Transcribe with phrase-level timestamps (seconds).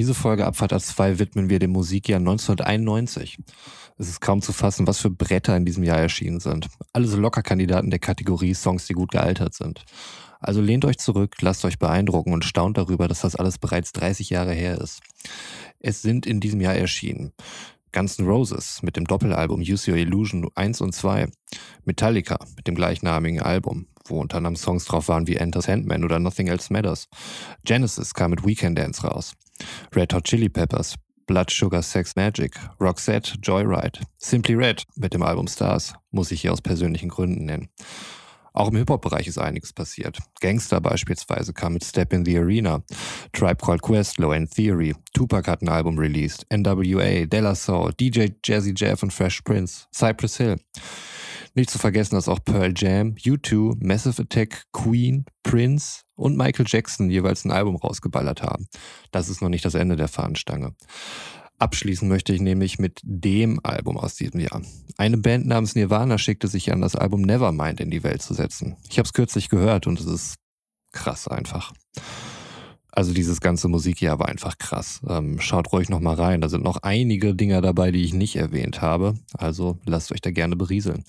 [0.00, 3.36] Diese Folge Abfahrt A2 widmen wir dem Musikjahr 1991.
[3.98, 6.68] Es ist kaum zu fassen, was für Bretter in diesem Jahr erschienen sind.
[6.94, 9.84] Alles Lockerkandidaten der Kategorie Songs, die gut gealtert sind.
[10.40, 14.30] Also lehnt euch zurück, lasst euch beeindrucken und staunt darüber, dass das alles bereits 30
[14.30, 15.02] Jahre her ist.
[15.80, 17.34] Es sind in diesem Jahr erschienen
[17.92, 21.28] Guns N' Roses mit dem Doppelalbum Use Your Illusion 1 und 2,
[21.84, 26.18] Metallica mit dem gleichnamigen Album, wo unter anderem Songs drauf waren wie Enter Sandman oder
[26.18, 27.08] Nothing Else Matters.
[27.64, 29.34] Genesis kam mit Weekend Dance raus.
[29.94, 35.46] Red Hot Chili Peppers, Blood Sugar Sex Magic, Roxette, Joyride, Simply Red mit dem Album
[35.46, 37.68] Stars, muss ich hier aus persönlichen Gründen nennen.
[38.52, 40.18] Auch im Hip-Hop-Bereich ist einiges passiert.
[40.40, 42.82] Gangster beispielsweise kam mit Step in the Arena,
[43.32, 48.30] Tribe Called Quest, Low End Theory, Tupac hat ein Album released, NWA, Della Soul, DJ
[48.44, 50.56] Jazzy Jeff und Fresh Prince, Cypress Hill.
[51.54, 57.10] Nicht zu vergessen, dass auch Pearl Jam, U2, Massive Attack, Queen, Prince und Michael Jackson
[57.10, 58.68] jeweils ein Album rausgeballert haben.
[59.10, 60.74] Das ist noch nicht das Ende der Fahnenstange.
[61.58, 64.62] Abschließen möchte ich nämlich mit dem Album aus diesem Jahr.
[64.96, 68.76] Eine Band namens Nirvana schickte sich an, das Album Nevermind in die Welt zu setzen.
[68.88, 70.36] Ich habe es kürzlich gehört und es ist
[70.92, 71.72] krass einfach.
[72.92, 75.00] Also dieses ganze Musikjahr war einfach krass.
[75.06, 76.40] Ähm, schaut ruhig noch mal rein.
[76.40, 79.14] Da sind noch einige Dinger dabei, die ich nicht erwähnt habe.
[79.34, 81.04] Also lasst euch da gerne berieseln.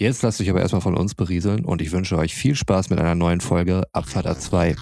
[0.00, 2.98] Jetzt lasst euch aber erstmal von uns berieseln und ich wünsche euch viel Spaß mit
[2.98, 4.74] einer neuen Folge Abfahrt A2.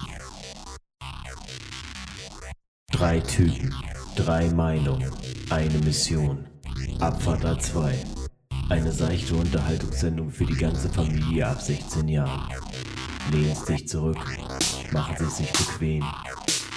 [2.89, 3.75] Drei Typen
[4.15, 5.11] Drei Meinungen,
[5.49, 6.45] eine Mission.
[7.01, 7.91] Abfahrt A2.
[8.69, 12.53] Eine seichte Unterhaltungssendung für die ganze Familie ab 16 Jahren.
[13.33, 14.17] Lehnen Sie sich zurück,
[14.93, 16.05] machen Sie es sich bequem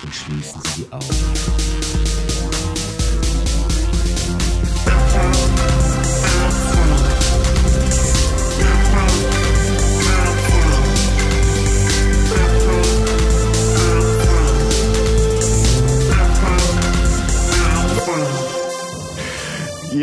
[0.03, 2.42] und schließen Sie die Augen.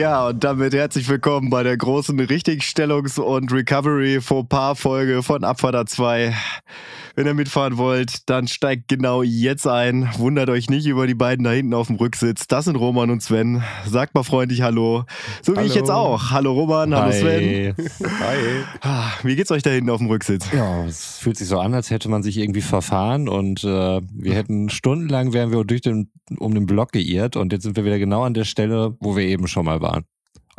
[0.09, 6.33] Ja, und damit herzlich willkommen bei der großen Richtigstellungs- und Recovery-Fauxpas-Folge von Abfahrt 2.
[7.19, 10.07] Wenn ihr mitfahren wollt, dann steigt genau jetzt ein.
[10.19, 12.47] Wundert euch nicht über die beiden da hinten auf dem Rücksitz.
[12.47, 13.61] Das sind Roman und Sven.
[13.85, 15.03] Sagt mal freundlich Hallo.
[15.41, 15.67] So wie hallo.
[15.67, 16.31] ich jetzt auch.
[16.31, 17.19] Hallo Roman, hallo Hi.
[17.19, 17.75] Sven.
[18.21, 18.37] Hi.
[18.79, 20.49] Ah, wie geht's euch da hinten auf dem Rücksitz?
[20.53, 24.33] Ja, es fühlt sich so an, als hätte man sich irgendwie verfahren und äh, wir
[24.33, 27.99] hätten stundenlang wären wir durch den, um den Block geirrt und jetzt sind wir wieder
[27.99, 30.05] genau an der Stelle, wo wir eben schon mal waren.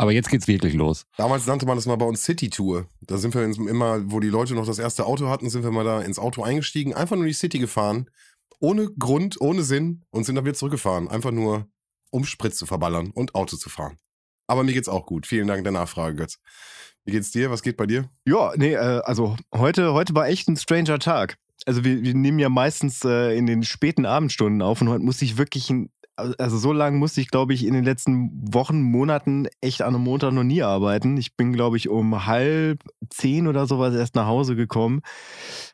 [0.00, 1.04] Aber jetzt geht's wirklich los.
[1.18, 2.86] Damals nannte man das mal bei uns City Tour.
[3.02, 5.84] Da sind wir immer, wo die Leute noch das erste Auto hatten, sind wir mal
[5.84, 8.08] da ins Auto eingestiegen, einfach nur die City gefahren,
[8.60, 11.08] ohne Grund, ohne Sinn und sind dann wieder zurückgefahren.
[11.08, 11.66] Einfach nur,
[12.08, 13.98] um Sprit zu verballern und Auto zu fahren.
[14.46, 15.26] Aber mir geht's auch gut.
[15.26, 16.38] Vielen Dank der Nachfrage, Götz.
[17.04, 17.50] Wie geht's dir?
[17.50, 18.08] Was geht bei dir?
[18.24, 21.36] Ja, nee, äh, also heute, heute war echt ein stranger Tag.
[21.66, 25.26] Also wir, wir nehmen ja meistens äh, in den späten Abendstunden auf und heute musste
[25.26, 25.90] ich wirklich ein
[26.38, 30.04] also so lange musste ich, glaube ich, in den letzten Wochen, Monaten echt an einem
[30.04, 31.16] Montag noch nie arbeiten.
[31.16, 35.00] Ich bin, glaube ich, um halb zehn oder sowas erst nach Hause gekommen.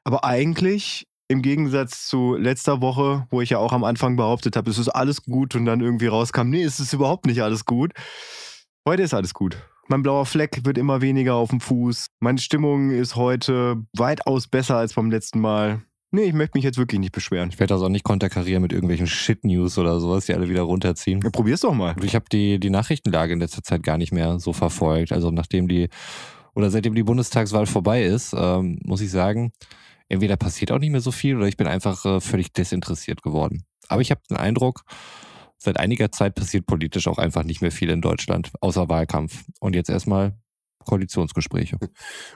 [0.05, 4.71] Aber eigentlich im Gegensatz zu letzter Woche, wo ich ja auch am Anfang behauptet habe,
[4.71, 7.93] es ist alles gut und dann irgendwie rauskam, nee, es ist überhaupt nicht alles gut.
[8.87, 9.56] Heute ist alles gut.
[9.89, 12.06] Mein blauer Fleck wird immer weniger auf dem Fuß.
[12.21, 15.83] Meine Stimmung ist heute weitaus besser als beim letzten Mal.
[16.16, 17.50] Nee, ich möchte mich jetzt wirklich nicht beschweren.
[17.50, 21.21] Ich werde das auch nicht konterkarieren mit irgendwelchen Shit-News oder sowas, die alle wieder runterziehen.
[21.22, 21.94] Ja, probier's doch mal.
[22.03, 25.12] Ich habe die, die Nachrichtenlage in letzter Zeit gar nicht mehr so verfolgt.
[25.12, 25.91] Also nachdem die,
[26.55, 29.53] oder seitdem die Bundestagswahl vorbei ist, ähm, muss ich sagen,
[30.09, 33.66] entweder passiert auch nicht mehr so viel oder ich bin einfach äh, völlig desinteressiert geworden.
[33.88, 34.84] Aber ich habe den Eindruck,
[35.59, 39.44] seit einiger Zeit passiert politisch auch einfach nicht mehr viel in Deutschland, außer Wahlkampf.
[39.60, 40.32] Und jetzt erstmal
[40.87, 41.79] Koalitionsgespräche.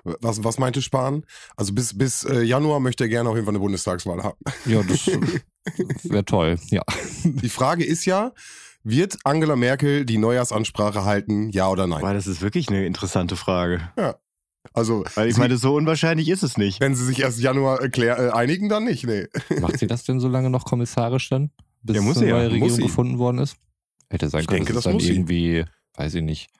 [0.04, 1.24] Was, was meinte Spahn?
[1.56, 4.38] Also bis, bis äh, Januar möchte er gerne auf jeden Fall eine Bundestagswahl haben.
[4.66, 5.06] Ja, das
[6.04, 6.82] wäre toll, ja.
[7.24, 8.32] Die Frage ist ja,
[8.82, 12.02] wird Angela Merkel die Neujahrsansprache halten, ja oder nein?
[12.02, 13.90] Weil das ist wirklich eine interessante Frage.
[13.96, 14.16] Ja.
[14.74, 16.80] Also, Weil ich sie, meine, so unwahrscheinlich ist es nicht.
[16.80, 19.26] Wenn sie sich erst Januar erklär, äh, einigen, dann nicht, nee.
[19.58, 21.50] Macht sie das denn so lange noch kommissarisch dann?
[21.82, 22.48] Bis ja, muss eine neue ja.
[22.50, 23.56] Regierung gefunden worden ist?
[24.10, 25.64] Hätte sein ich können, denke, dass das dann muss irgendwie,
[25.96, 26.50] weiß ich nicht,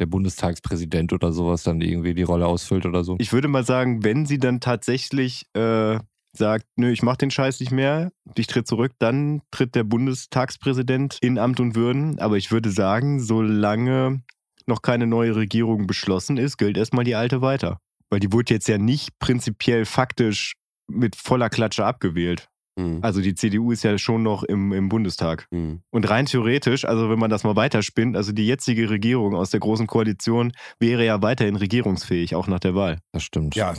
[0.00, 3.16] der Bundestagspräsident oder sowas dann irgendwie die Rolle ausfüllt oder so.
[3.18, 5.98] Ich würde mal sagen, wenn sie dann tatsächlich äh,
[6.36, 11.18] sagt, nö, ich mach den Scheiß nicht mehr, ich tritt zurück, dann tritt der Bundestagspräsident
[11.20, 12.18] in Amt und Würden.
[12.18, 14.22] Aber ich würde sagen, solange
[14.66, 17.78] noch keine neue Regierung beschlossen ist, gilt erstmal die alte weiter.
[18.10, 20.54] Weil die wurde jetzt ja nicht prinzipiell faktisch
[20.88, 22.48] mit voller Klatsche abgewählt.
[22.76, 22.98] Mhm.
[23.02, 25.46] Also die CDU ist ja schon noch im, im Bundestag.
[25.50, 25.82] Mhm.
[25.90, 29.60] Und rein theoretisch, also wenn man das mal weiterspinnt, also die jetzige Regierung aus der
[29.60, 32.98] Großen Koalition wäre ja weiterhin regierungsfähig, auch nach der Wahl.
[33.12, 33.54] Das stimmt.
[33.54, 33.74] Ja,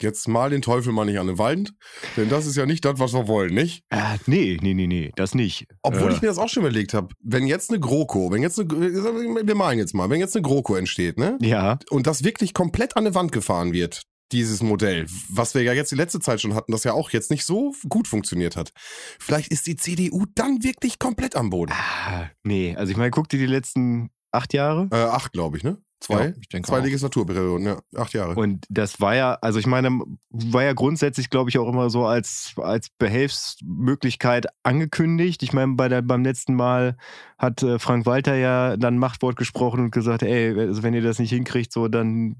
[0.00, 1.74] jetzt mal den Teufel mal nicht an den Wand,
[2.16, 3.82] denn das ist ja nicht das, was wir wollen, nicht?
[3.90, 5.66] Äh, nee, nee, nee, nee, das nicht.
[5.82, 8.58] Obwohl äh, ich mir das auch schon überlegt habe, wenn jetzt eine GroKo, wenn jetzt
[8.58, 11.36] eine, wir malen jetzt mal, wenn jetzt eine GroKo entsteht, ne?
[11.40, 14.02] Ja, Und das wirklich komplett an eine Wand gefahren wird,
[14.32, 17.30] dieses Modell, was wir ja jetzt die letzte Zeit schon hatten, das ja auch jetzt
[17.30, 18.72] nicht so gut funktioniert hat.
[19.18, 21.72] Vielleicht ist die CDU dann wirklich komplett am Boden.
[21.72, 25.64] ah, nee, also ich meine, guck dir die letzten acht Jahre Äh, acht, glaube ich,
[25.64, 25.78] ne?
[26.00, 26.26] Zwei?
[26.26, 26.78] Ja, ich denke Zwei.
[26.78, 27.80] Legislaturperioden, ja.
[27.96, 28.34] Acht Jahre.
[28.36, 29.98] und das war ja, also ich meine,
[30.30, 35.42] war ja grundsätzlich, glaube ich, auch immer so als, als Behelfsmöglichkeit angekündigt.
[35.42, 36.96] Ich meine, bei der, beim letzten Mal
[37.36, 41.18] hat äh, Frank Walter ja dann Machtwort gesprochen und gesagt, ey, also wenn ihr das
[41.18, 42.36] nicht hinkriegt, so dann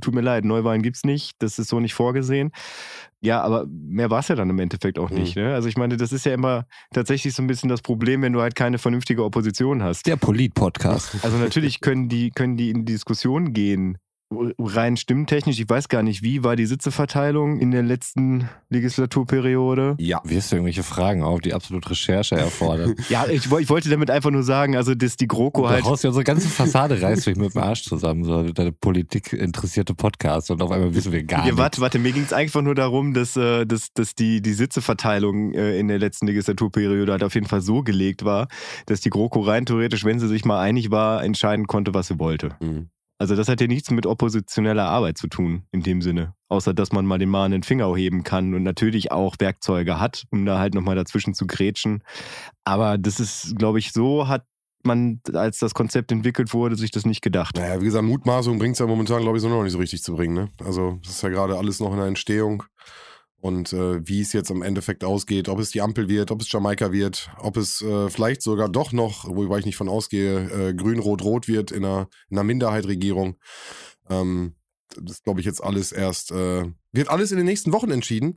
[0.00, 2.52] tut mir leid, Neuwahlen gibt's nicht, das ist so nicht vorgesehen.
[3.20, 5.36] Ja, aber mehr war es ja dann im Endeffekt auch nicht.
[5.36, 5.54] Ne?
[5.54, 8.40] Also ich meine, das ist ja immer tatsächlich so ein bisschen das Problem, wenn du
[8.40, 10.06] halt keine vernünftige Opposition hast.
[10.06, 11.24] Der Polit-Podcast.
[11.24, 13.98] Also natürlich können die, können die in die Diskussion gehen.
[14.58, 19.96] Rein stimmtechnisch, ich weiß gar nicht, wie war die Sitzeverteilung in der letzten Legislaturperiode?
[19.98, 20.20] ja.
[20.24, 22.94] Wirst du irgendwelche Fragen auf, die absolut Recherche erfordern?
[23.08, 25.84] Ja, ich, ich wollte damit einfach nur sagen, also dass die GroKo halt.
[25.84, 29.32] Du haust ja unsere ganze Fassade reißt dich mit dem Arsch zusammen, so deine Politik
[29.32, 31.58] interessierte Podcast und auf einmal wissen wir gar Ja, nicht.
[31.58, 35.52] warte, warte, mir ging es einfach nur darum, dass, äh, dass, dass die, die Sitzeverteilung
[35.52, 38.48] äh, in der letzten Legislaturperiode halt auf jeden Fall so gelegt war,
[38.86, 42.18] dass die GroKo rein theoretisch, wenn sie sich mal einig war, entscheiden konnte, was sie
[42.18, 42.56] wollte.
[42.60, 42.88] Mhm.
[43.22, 46.34] Also das hat ja nichts mit oppositioneller Arbeit zu tun, in dem Sinne.
[46.48, 50.44] Außer, dass man mal den mahnenden Finger heben kann und natürlich auch Werkzeuge hat, um
[50.44, 52.02] da halt nochmal dazwischen zu grätschen.
[52.64, 54.44] Aber das ist, glaube ich, so hat
[54.82, 57.54] man, als das Konzept entwickelt wurde, sich das nicht gedacht.
[57.54, 60.02] Naja, wie gesagt, Mutmaßung bringt es ja momentan, glaube ich, so noch nicht so richtig
[60.02, 60.34] zu bringen.
[60.34, 60.48] Ne?
[60.64, 62.64] Also, das ist ja gerade alles noch in der Entstehung.
[63.42, 66.52] Und äh, wie es jetzt im Endeffekt ausgeht, ob es die Ampel wird, ob es
[66.52, 70.74] Jamaika wird, ob es äh, vielleicht sogar doch noch, wobei ich nicht von ausgehe, äh,
[70.74, 73.36] grün-rot-rot wird in einer, in einer Minderheitregierung.
[74.08, 74.54] Ähm,
[74.94, 78.36] das ist, glaube ich, jetzt alles erst, äh, wird alles in den nächsten Wochen entschieden.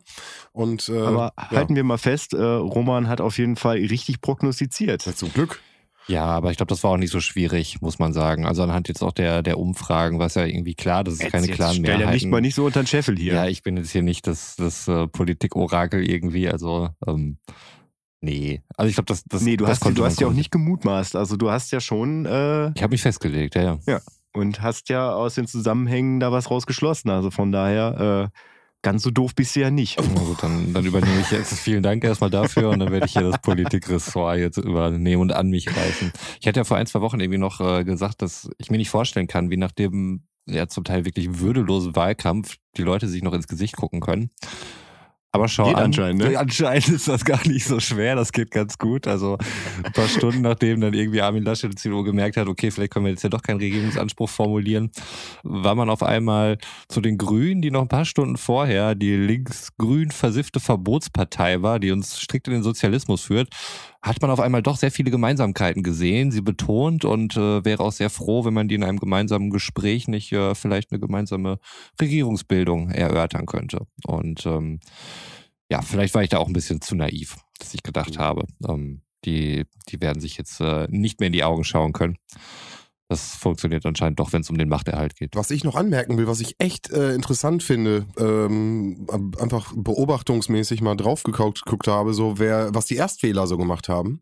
[0.54, 1.52] Und äh, Aber ja.
[1.52, 5.06] halten wir mal fest, äh, Roman hat auf jeden Fall richtig prognostiziert.
[5.06, 5.62] Ja, zum Glück.
[6.08, 8.46] Ja, aber ich glaube, das war auch nicht so schwierig, muss man sagen.
[8.46, 11.32] Also anhand jetzt auch der, der Umfragen war es ja irgendwie klar, dass es Jetzt-
[11.32, 13.34] keine jetzt klaren stell ja Mehrheiten nicht mal nicht so unter den Scheffel hier.
[13.34, 17.38] Ja, ich bin jetzt hier nicht das, das äh, Politikorakel irgendwie, also ähm,
[18.22, 18.62] nee.
[18.78, 21.16] Also ich glaube, das, das nee, du das hast, du hast ja auch nicht gemutmaßt.
[21.16, 24.00] Also du hast ja schon äh, Ich habe mich festgelegt, ja, ja.
[24.34, 27.10] und hast ja aus den Zusammenhängen da was rausgeschlossen.
[27.10, 28.40] Also von daher, äh,
[28.86, 29.98] ganz so doof bist du ja nicht.
[29.98, 31.60] Gut, dann, dann übernehme ich jetzt.
[31.60, 35.50] Vielen Dank erstmal dafür und dann werde ich hier das Politikressort jetzt übernehmen und an
[35.50, 36.12] mich reißen.
[36.40, 38.92] Ich hatte ja vor ein, zwei Wochen irgendwie noch äh, gesagt, dass ich mir nicht
[38.92, 43.34] vorstellen kann, wie nach dem ja zum Teil wirklich würdelosen Wahlkampf die Leute sich noch
[43.34, 44.30] ins Gesicht gucken können.
[45.36, 46.40] Aber schau Geht an, anscheinend, ne?
[46.40, 49.06] Anscheinend ist das gar nicht so schwer, das geht ganz gut.
[49.06, 49.38] Also
[49.84, 53.24] ein paar Stunden nachdem dann irgendwie Armin Laschet gemerkt hat, okay, vielleicht können wir jetzt
[53.24, 54.92] ja doch keinen Regierungsanspruch formulieren,
[55.44, 60.12] war man auf einmal zu den Grünen, die noch ein paar Stunden vorher die links-grün
[60.12, 63.50] versiffte Verbotspartei war, die uns strikt in den Sozialismus führt,
[64.06, 67.92] hat man auf einmal doch sehr viele Gemeinsamkeiten gesehen, sie betont und äh, wäre auch
[67.92, 71.58] sehr froh, wenn man die in einem gemeinsamen Gespräch nicht äh, vielleicht eine gemeinsame
[72.00, 73.88] Regierungsbildung erörtern könnte.
[74.06, 74.80] Und ähm,
[75.72, 79.02] ja, vielleicht war ich da auch ein bisschen zu naiv, dass ich gedacht habe, ähm,
[79.26, 82.18] die, die werden sich jetzt äh, nicht mehr in die Augen schauen können.
[83.08, 85.36] Das funktioniert anscheinend doch, wenn es um den Machterhalt geht.
[85.36, 89.06] Was ich noch anmerken will, was ich echt äh, interessant finde, ähm,
[89.40, 94.22] einfach beobachtungsmäßig mal drauf geguckt geguckt habe, so wer, was die Erstwähler so gemacht haben.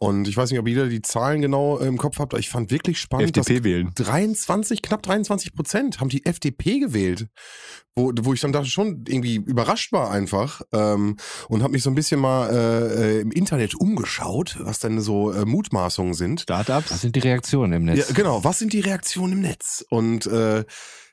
[0.00, 2.70] Und ich weiß nicht, ob ihr die Zahlen genau im Kopf habt, aber ich fand
[2.70, 3.90] wirklich spannend, FDP wählen.
[3.96, 7.26] dass 23, knapp 23 Prozent haben die FDP gewählt.
[7.96, 11.16] Wo, wo ich dann dachte, schon irgendwie überrascht war einfach ähm,
[11.48, 15.32] und habe mich so ein bisschen mal äh, äh, im Internet umgeschaut, was denn so
[15.32, 16.44] äh, Mutmaßungen sind.
[16.46, 17.00] Was Startups.
[17.00, 18.08] sind die Reaktionen im Netz?
[18.08, 18.44] Ja, genau.
[18.44, 19.84] Was sind die Reaktionen im Netz?
[19.90, 20.64] Und äh,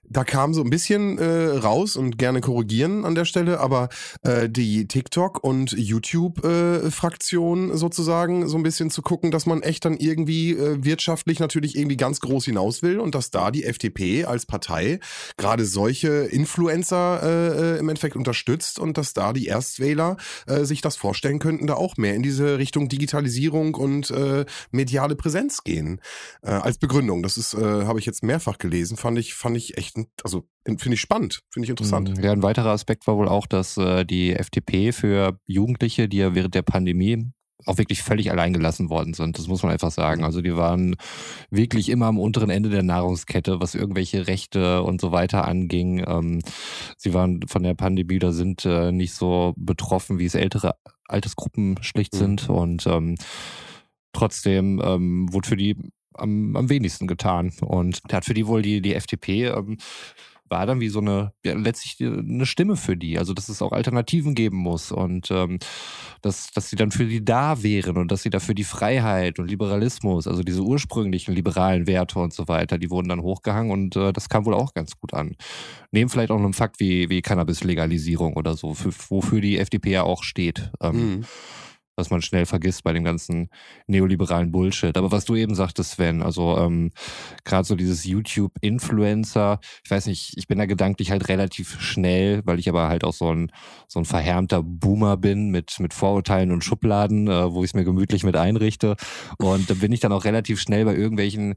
[0.10, 3.90] da kam so ein bisschen äh, raus und gerne korrigieren an der Stelle, aber
[4.24, 9.86] äh, die TikTok und YouTube-Fraktion äh, sozusagen so ein bisschen zu gucken, dass man echt
[9.86, 14.26] dann irgendwie äh, wirtschaftlich natürlich irgendwie ganz groß hinaus will und dass da die FDP
[14.26, 15.00] als Partei
[15.38, 20.82] gerade solche Influencer äh, äh, im Endeffekt unterstützt und dass da die Erstwähler äh, sich
[20.82, 26.02] das vorstellen könnten, da auch mehr in diese Richtung Digitalisierung und äh, mediale Präsenz gehen
[26.42, 27.24] äh, als Begründung.
[27.24, 30.94] Das ist, äh, habe ich jetzt mehrfach gelesen, fand ich, fand ich echt, also finde
[30.94, 32.18] ich spannend, finde ich interessant.
[32.18, 36.18] Mm, Ja, ein weiterer Aspekt war wohl auch, dass äh, die FDP für Jugendliche, die
[36.18, 37.32] ja während der Pandemie
[37.66, 39.38] auch wirklich völlig allein gelassen worden sind.
[39.38, 40.24] Das muss man einfach sagen.
[40.24, 40.96] Also die waren
[41.50, 46.04] wirklich immer am unteren Ende der Nahrungskette, was irgendwelche Rechte und so weiter anging.
[46.06, 46.42] Ähm,
[46.98, 50.76] sie waren von der Pandemie, da sind äh, nicht so betroffen, wie es ältere
[51.08, 52.18] Altersgruppen schlicht mhm.
[52.18, 52.50] sind.
[52.50, 53.16] Und ähm,
[54.14, 55.78] trotzdem ähm, wurde für die
[56.18, 57.52] am, am wenigsten getan.
[57.62, 59.78] Und der hat für die wohl die, die FDP ähm,
[60.48, 63.18] war dann wie so eine, ja, letztlich eine Stimme für die.
[63.18, 65.60] Also, dass es auch Alternativen geben muss und ähm,
[66.22, 69.50] dass, dass sie dann für die da wären und dass sie dafür die Freiheit und
[69.50, 74.14] Liberalismus, also diese ursprünglichen liberalen Werte und so weiter, die wurden dann hochgehangen und äh,
[74.14, 75.36] das kam wohl auch ganz gut an.
[75.92, 80.04] Neben vielleicht auch einem Fakt wie, wie Cannabis-Legalisierung oder so, für, wofür die FDP ja
[80.04, 80.72] auch steht.
[80.80, 81.26] Ähm, mhm
[81.96, 83.50] was man schnell vergisst bei dem ganzen
[83.88, 84.96] neoliberalen Bullshit.
[84.98, 86.92] Aber was du eben sagtest, Sven, also ähm,
[87.46, 92.60] gerade so dieses YouTube-Influencer, ich weiß nicht, ich bin da gedanklich halt relativ schnell, weil
[92.60, 93.50] ich aber halt auch so ein,
[93.88, 97.86] so ein verhärmter Boomer bin mit, mit Vorurteilen und Schubladen, äh, wo ich es mir
[97.86, 98.98] gemütlich mit einrichte.
[99.38, 101.56] Und da bin ich dann auch relativ schnell bei irgendwelchen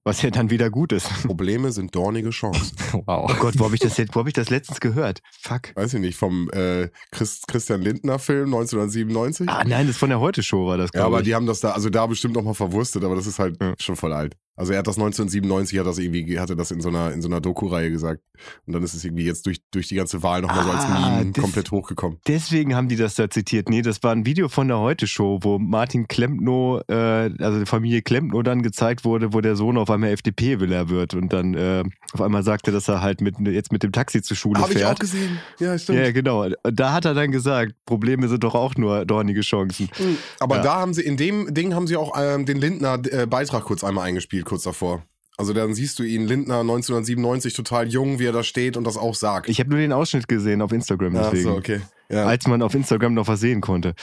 [0.06, 1.08] Was ja dann wieder gut ist.
[1.26, 2.76] Probleme sind dornige Chancen.
[3.06, 3.28] Wow.
[3.28, 5.20] Oh Gott, wo habe ich das jetzt, wo habe ich das letztens gehört?
[5.40, 5.74] Fuck.
[5.74, 9.48] Weiß ich nicht, vom äh, Christ, Christian Lindner Film 1997?
[9.48, 11.24] Ah nein, das ist von der Heute-Show war das, Ja, aber ich.
[11.24, 13.74] die haben das da, also da bestimmt nochmal verwurstet, aber das ist halt ja.
[13.80, 14.36] schon voll alt.
[14.56, 17.28] Also er hat das 1997, hat das irgendwie, hatte das in so einer, in so
[17.28, 18.22] einer Doku-Reihe gesagt.
[18.66, 20.84] Und dann ist es irgendwie jetzt durch, durch die ganze Wahl nochmal ah, so als
[20.84, 22.18] ah, Meme komplett hochgekommen.
[22.26, 23.68] Deswegen haben die das da zitiert.
[23.68, 26.94] Nee, das war ein Video von der Heute-Show, wo Martin Klempno, äh,
[27.38, 31.34] also die Familie Klempno dann gezeigt wurde, wo der Sohn auf einmal FDP-Willer wird und
[31.34, 34.60] dann äh, auf einmal sagte, dass er halt mit, jetzt mit dem Taxi zur Schule
[34.60, 34.84] Hab fährt.
[34.84, 35.38] Habe ich auch gesehen.
[35.58, 35.98] Ja, stimmt.
[35.98, 36.46] Ja, genau.
[36.62, 39.90] Da hat er dann gesagt, Probleme sind doch auch nur dornige Chancen.
[39.98, 40.16] Mhm.
[40.40, 40.62] Aber ja.
[40.62, 44.06] da haben sie, in dem Ding haben sie auch ähm, den Lindner-Beitrag äh, kurz einmal
[44.06, 45.02] eingespielt kurz davor.
[45.38, 48.96] Also dann siehst du ihn, Lindner 1997, total jung, wie er da steht und das
[48.96, 49.50] auch sagt.
[49.50, 51.48] Ich habe nur den Ausschnitt gesehen auf Instagram, deswegen.
[51.48, 51.80] Ach so, okay.
[52.08, 52.24] Ja.
[52.24, 53.94] Als man auf Instagram noch was sehen konnte.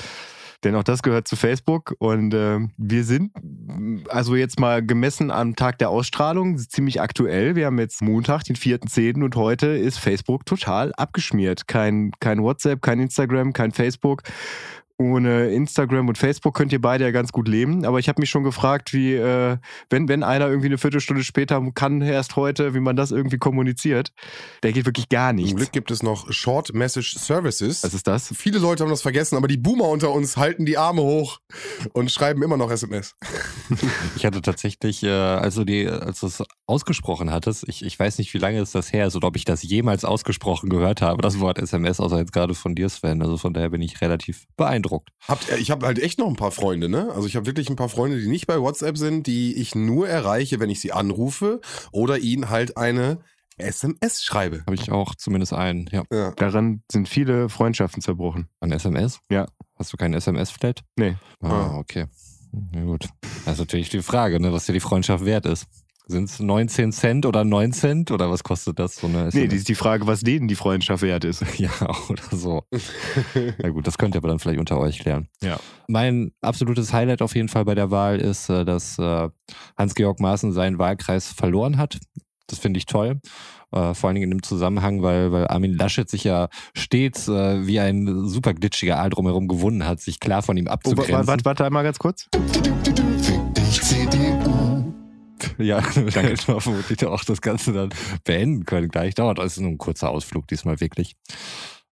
[0.63, 3.31] Denn auch das gehört zu Facebook und äh, wir sind
[4.07, 7.55] also jetzt mal gemessen am Tag der Ausstrahlung ziemlich aktuell.
[7.55, 9.23] Wir haben jetzt Montag, den 4.10.
[9.23, 11.67] und heute ist Facebook total abgeschmiert.
[11.67, 14.23] Kein, kein WhatsApp, kein Instagram, kein Facebook
[14.99, 17.83] ohne Instagram und Facebook könnt ihr beide ja ganz gut leben.
[17.85, 19.57] Aber ich habe mich schon gefragt, wie, äh,
[19.89, 24.11] wenn, wenn einer irgendwie eine Viertelstunde später kann, erst heute, wie man das irgendwie kommuniziert.
[24.61, 25.49] Der geht wirklich gar nicht.
[25.49, 27.83] Zum Glück gibt es noch Short Message Services.
[27.83, 28.33] Was ist das?
[28.35, 31.39] Viele Leute haben das vergessen, aber die Boomer unter uns halten die Arme hoch
[31.93, 33.15] und schreiben immer noch SMS.
[34.15, 38.33] ich hatte tatsächlich, äh, also die, als du es ausgesprochen hattest, ich, ich weiß nicht,
[38.33, 41.39] wie lange ist das her ist oder ob ich das jemals ausgesprochen gehört habe, das
[41.39, 43.21] Wort SMS, außer jetzt gerade von dir, Sven.
[43.21, 45.09] Also von daher bin ich relativ beeindruckt beeindruckt.
[45.27, 47.11] Habt, ich habe halt echt noch ein paar Freunde, ne?
[47.13, 50.07] Also ich habe wirklich ein paar Freunde, die nicht bei WhatsApp sind, die ich nur
[50.07, 51.61] erreiche, wenn ich sie anrufe
[51.91, 53.19] oder ihnen halt eine
[53.57, 54.61] SMS schreibe.
[54.61, 56.03] Habe ich auch zumindest einen, ja.
[56.11, 56.31] ja.
[56.31, 58.49] Daran sind viele Freundschaften zerbrochen.
[58.59, 59.19] An SMS?
[59.29, 59.47] Ja.
[59.75, 60.83] Hast du keinen SMS-Flat?
[60.97, 61.15] Nee.
[61.41, 62.05] Ah, okay.
[62.51, 63.09] Na gut.
[63.45, 65.67] Das ist natürlich die Frage, ne, was dir die Freundschaft wert ist.
[66.13, 68.97] Sind es 19 Cent oder 9 Cent oder was kostet das?
[68.97, 71.43] So eine nee, die ist die Frage, was denen die Freundschaft wert ist.
[71.57, 71.71] ja,
[72.07, 72.63] oder so.
[73.57, 75.27] Na gut, das könnt ihr aber dann vielleicht unter euch klären.
[75.41, 75.59] Ja.
[75.87, 79.29] Mein absolutes Highlight auf jeden Fall bei der Wahl ist, äh, dass äh,
[79.75, 81.99] Hans-Georg Maaßen seinen Wahlkreis verloren hat.
[82.45, 83.19] Das finde ich toll.
[83.75, 87.65] Uh, vor allen Dingen in dem Zusammenhang, weil, weil Armin Laschet sich ja stets uh,
[87.65, 91.15] wie ein super glitschiger Aal drumherum gewonnen hat, sich klar von ihm abzugrenzen.
[91.15, 92.27] Oh, warte, warte einmal ganz kurz.
[92.51, 94.62] Fick dich, CDU.
[95.57, 97.89] Ja, dann hätte man vermutlich auch das Ganze dann
[98.23, 98.89] beenden können.
[98.89, 99.39] Gleich dauert.
[99.39, 101.15] Ist nur ein kurzer Ausflug diesmal wirklich.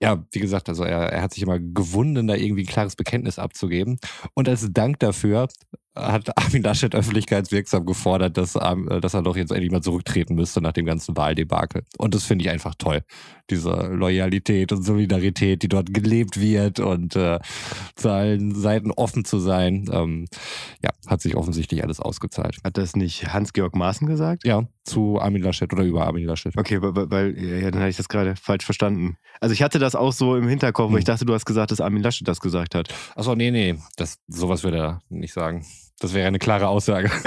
[0.01, 3.39] Ja, wie gesagt, also er, er hat sich immer gewunden, da irgendwie ein klares Bekenntnis
[3.39, 3.99] abzugeben.
[4.35, 5.49] Und als Dank dafür
[5.99, 10.61] hat Armin Laschet öffentlichkeitswirksam gefordert, dass, äh, dass er doch jetzt endlich mal zurücktreten müsste
[10.61, 11.83] nach dem ganzen Wahldebakel.
[11.99, 13.03] Und das finde ich einfach toll.
[13.51, 17.39] Diese Loyalität und Solidarität, die dort gelebt wird und äh,
[17.97, 20.27] zu allen Seiten offen zu sein, ähm,
[20.83, 22.59] ja, hat sich offensichtlich alles ausgezahlt.
[22.63, 24.47] Hat das nicht Hans-Georg Maaßen gesagt?
[24.47, 26.57] Ja, zu Armin Laschet oder über Armin Laschet.
[26.57, 29.17] Okay, weil, weil ja, dann hatte ich das gerade falsch verstanden.
[29.41, 30.93] Also ich hatte das auch so im Hinterkopf, hm.
[30.95, 32.89] weil ich dachte, du hast gesagt, dass Armin Laschet das gesagt hat.
[33.15, 35.65] Achso, nee, nee, das, sowas würde er nicht sagen.
[36.01, 37.11] Das wäre eine klare Aussage.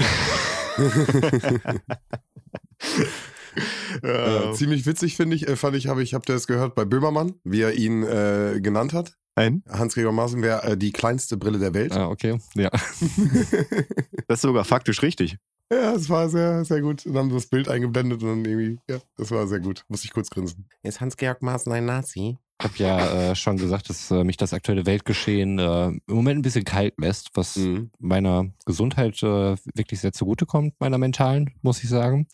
[4.01, 6.85] äh, ziemlich witzig finde ich, äh, fand ich, habe ich, habt ihr das gehört bei
[6.85, 9.17] Böhmermann, wie er ihn äh, genannt hat?
[9.35, 9.63] Ein?
[9.69, 11.93] Hans-Gregor Maaßen wäre äh, die kleinste Brille der Welt.
[11.93, 12.39] Ah, okay.
[12.55, 12.69] Ja.
[14.27, 15.37] das ist sogar faktisch richtig.
[15.71, 17.05] Ja, es war sehr, sehr gut.
[17.05, 19.85] Dann haben sie das Bild eingeblendet und dann irgendwie, ja, das war sehr gut.
[19.87, 20.67] Muss ich kurz grinsen.
[20.83, 22.37] Ist Hans-Georg Maaßen ein Nazi?
[22.61, 26.39] Ich habe ja äh, schon gesagt, dass äh, mich das aktuelle Weltgeschehen äh, im Moment
[26.39, 27.89] ein bisschen kalt lässt, was Mhm.
[27.97, 32.27] meiner Gesundheit äh, wirklich sehr zugutekommt, meiner mentalen, muss ich sagen.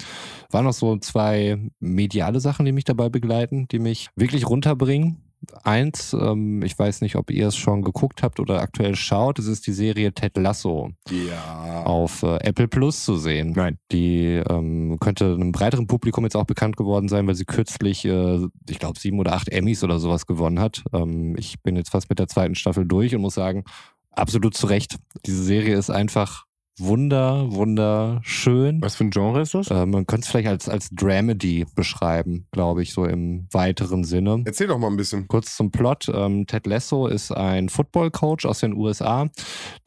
[0.52, 5.22] Waren noch so zwei mediale Sachen, die mich dabei begleiten, die mich wirklich runterbringen.
[5.64, 9.46] Eins, ähm, ich weiß nicht, ob ihr es schon geguckt habt oder aktuell schaut, es
[9.48, 11.84] ist die Serie Ted Lasso Ja.
[11.84, 13.54] auf äh, Apple Plus zu sehen.
[13.56, 13.78] Nein.
[13.92, 18.40] Die ähm, könnte einem breiteren Publikum jetzt auch bekannt geworden sein, weil sie kürzlich, äh,
[18.68, 20.84] ich glaube, sieben oder acht Emmys oder sowas gewonnen hat.
[20.92, 23.64] Ähm, ich bin jetzt fast mit der zweiten Staffel durch und muss sagen,
[24.12, 24.98] absolut zu Recht.
[25.26, 26.47] Diese Serie ist einfach
[26.80, 28.82] wunder, wunderschön.
[28.82, 29.70] Was für ein Genre ist das?
[29.70, 34.44] Äh, man könnte es vielleicht als, als Dramedy beschreiben, glaube ich, so im weiteren Sinne.
[34.46, 35.28] Erzähl doch mal ein bisschen.
[35.28, 36.10] Kurz zum Plot.
[36.14, 39.28] Ähm, Ted Lasso ist ein Football-Coach aus den USA,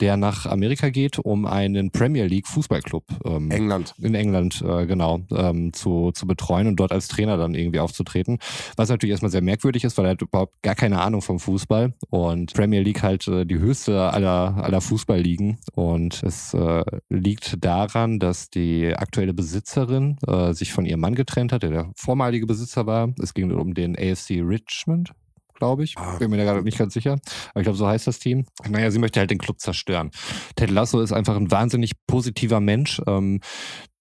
[0.01, 3.95] der nach Amerika geht, um einen Premier League Fußballclub ähm, England.
[3.99, 8.39] in England, äh, genau, ähm, zu, zu betreuen und dort als Trainer dann irgendwie aufzutreten.
[8.77, 11.95] Was natürlich erstmal sehr merkwürdig ist, weil er hat überhaupt gar keine Ahnung vom Fußball
[12.09, 15.59] und Premier League halt äh, die höchste aller, aller Fußballligen.
[15.75, 21.53] Und es äh, liegt daran, dass die aktuelle Besitzerin äh, sich von ihrem Mann getrennt
[21.53, 23.13] hat, der der vormalige Besitzer war.
[23.23, 25.13] Es ging um den AFC Richmond
[25.61, 25.97] glaube ich.
[25.97, 26.17] Ah.
[26.17, 27.21] Bin mir da gerade nicht ganz sicher.
[27.51, 28.47] Aber ich glaube, so heißt das Team.
[28.69, 30.11] Naja, sie möchte halt den Club zerstören.
[30.57, 33.41] Ted Lasso ist einfach ein wahnsinnig positiver Mensch, ähm,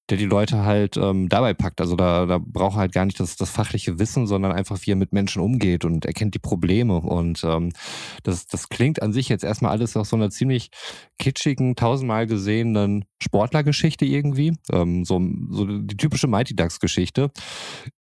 [0.10, 1.82] der die Leute halt ähm, dabei packt.
[1.82, 4.92] Also da, da braucht er halt gar nicht das, das fachliche Wissen, sondern einfach, wie
[4.92, 6.96] er mit Menschen umgeht und erkennt die Probleme.
[6.98, 7.72] Und ähm,
[8.24, 10.72] das, das klingt an sich jetzt erstmal alles nach so einer ziemlich
[11.20, 14.54] kitschigen, tausendmal gesehenen Sportlergeschichte irgendwie.
[14.72, 17.32] Ähm, so, so die typische Mighty Ducks-Geschichte.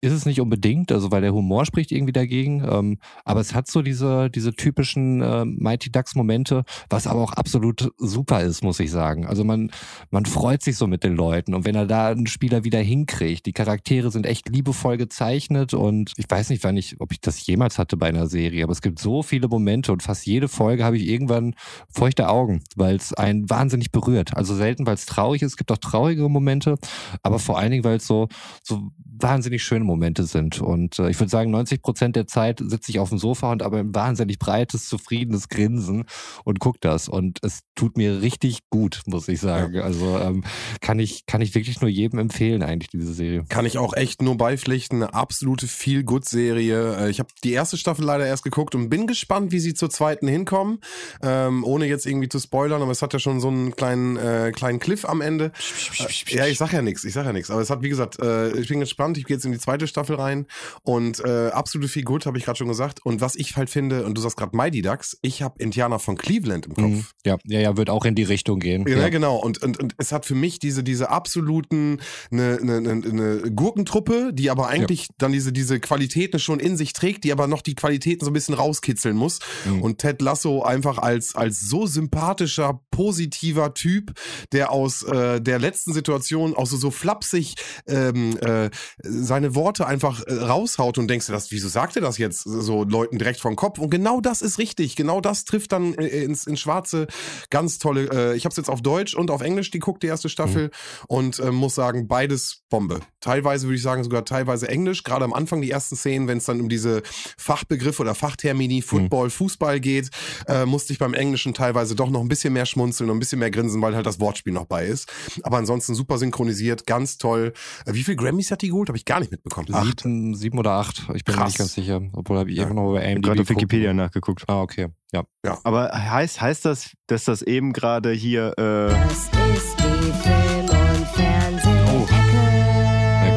[0.00, 3.68] Ist es nicht unbedingt, also weil der Humor spricht irgendwie dagegen, ähm, aber es hat
[3.68, 8.90] so diese, diese typischen äh, Mighty Ducks-Momente, was aber auch absolut super ist, muss ich
[8.90, 9.24] sagen.
[9.26, 9.70] Also man,
[10.10, 13.46] man freut sich so mit den Leuten und wenn er da einen Spieler wieder hinkriegt,
[13.46, 17.46] die Charaktere sind echt liebevoll gezeichnet und ich weiß nicht, wann ich, ob ich das
[17.46, 20.84] jemals hatte bei einer Serie, aber es gibt so viele Momente und fast jede Folge
[20.84, 21.54] habe ich irgendwann
[21.88, 24.36] feuchte Augen, weil es einen wahnsinnig berührt.
[24.36, 26.76] Also selten, weil es traurig ist, es gibt auch traurigere Momente,
[27.22, 28.28] aber vor allen Dingen, weil es so,
[28.62, 30.60] so wahnsinnig schöne Momente sind.
[30.60, 33.62] Und äh, ich würde sagen, 90 Prozent der Zeit sitze ich auf dem Sofa und
[33.62, 36.04] aber ein wahnsinnig breites, zufriedenes Grinsen
[36.44, 37.08] und guck das.
[37.08, 39.78] Und es tut mir richtig gut, muss ich sagen.
[39.80, 40.44] Also ähm,
[40.80, 43.44] kann ich, kann ich wirklich nur jedem empfehlen, eigentlich, diese Serie.
[43.48, 45.02] Kann ich auch echt nur beipflichten.
[45.02, 47.06] Eine absolute Feel-Good-Serie.
[47.06, 49.90] Äh, Ich habe die erste Staffel leider erst geguckt und bin gespannt, wie sie zur
[49.90, 50.80] zweiten hinkommen.
[51.22, 54.52] Ähm, ohne jetzt irgendwie zu spoilern, aber es hat ja schon so einen kleinen, äh,
[54.54, 55.52] kleinen Cliff am Ende.
[55.98, 57.50] Äh, ja, ich sag ja nichts, ich sag ja nichts.
[57.50, 59.03] Aber es hat, wie gesagt, äh, ich bin gespannt.
[59.12, 60.46] Ich gehe jetzt in die zweite Staffel rein.
[60.82, 63.04] Und äh, absolute Feel-Good, habe ich gerade schon gesagt.
[63.04, 66.16] Und was ich halt finde, und du sagst gerade Mighty Ducks, ich habe Indianer von
[66.16, 66.84] Cleveland im Kopf.
[66.84, 67.06] Mhm.
[67.24, 68.86] Ja, ja, ja, wird auch in die Richtung gehen.
[68.88, 69.08] Ja, ja.
[69.08, 69.36] genau.
[69.36, 74.32] Und, und, und es hat für mich diese, diese absoluten, eine, eine, eine, eine Gurkentruppe,
[74.32, 77.74] die aber eigentlich dann diese, diese Qualitäten schon in sich trägt, die aber noch die
[77.74, 79.40] Qualitäten so ein bisschen rauskitzeln muss.
[79.64, 79.82] Mhm.
[79.82, 84.12] Und Ted Lasso einfach als, als so sympathischer, positiver Typ,
[84.52, 87.54] der aus äh, der letzten Situation auch so, so flapsig
[87.86, 88.70] ähm, äh,
[89.02, 92.84] seine Worte einfach äh, raushaut und denkst du, das, wieso sagt er das jetzt so
[92.84, 93.78] Leuten direkt vom Kopf?
[93.78, 94.96] Und genau das ist richtig.
[94.96, 97.06] Genau das trifft dann äh, ins, ins Schwarze.
[97.50, 98.08] Ganz tolle.
[98.10, 100.70] Äh, ich habe es jetzt auf Deutsch und auf Englisch geguckt, die erste Staffel,
[101.08, 103.00] und äh, muss sagen, beides Bombe.
[103.24, 105.02] Teilweise würde ich sagen, sogar teilweise Englisch.
[105.02, 107.02] Gerade am Anfang die ersten Szenen, wenn es dann um diese
[107.38, 110.10] Fachbegriffe oder Fachtermini, Football, Fußball geht,
[110.46, 113.38] äh, musste ich beim Englischen teilweise doch noch ein bisschen mehr schmunzeln und ein bisschen
[113.38, 115.10] mehr grinsen, weil halt das Wortspiel noch bei ist.
[115.42, 117.54] Aber ansonsten super synchronisiert, ganz toll.
[117.86, 118.88] Äh, wie viel Grammys hat die geholt?
[118.90, 119.68] Habe ich gar nicht mitbekommen.
[119.72, 120.00] Acht.
[120.02, 121.06] Sieben, sieben oder acht.
[121.14, 121.48] Ich bin mir Krass.
[121.52, 122.02] nicht ganz sicher.
[122.12, 122.64] Obwohl habe ich Ja.
[122.64, 123.48] einfach noch habe AMDb gerade auf.
[123.48, 124.44] Wikipedia nachgeguckt.
[124.48, 124.88] Ah, okay.
[125.12, 125.24] Ja.
[125.62, 129.83] Aber heißt, heißt das, dass das eben gerade hier äh,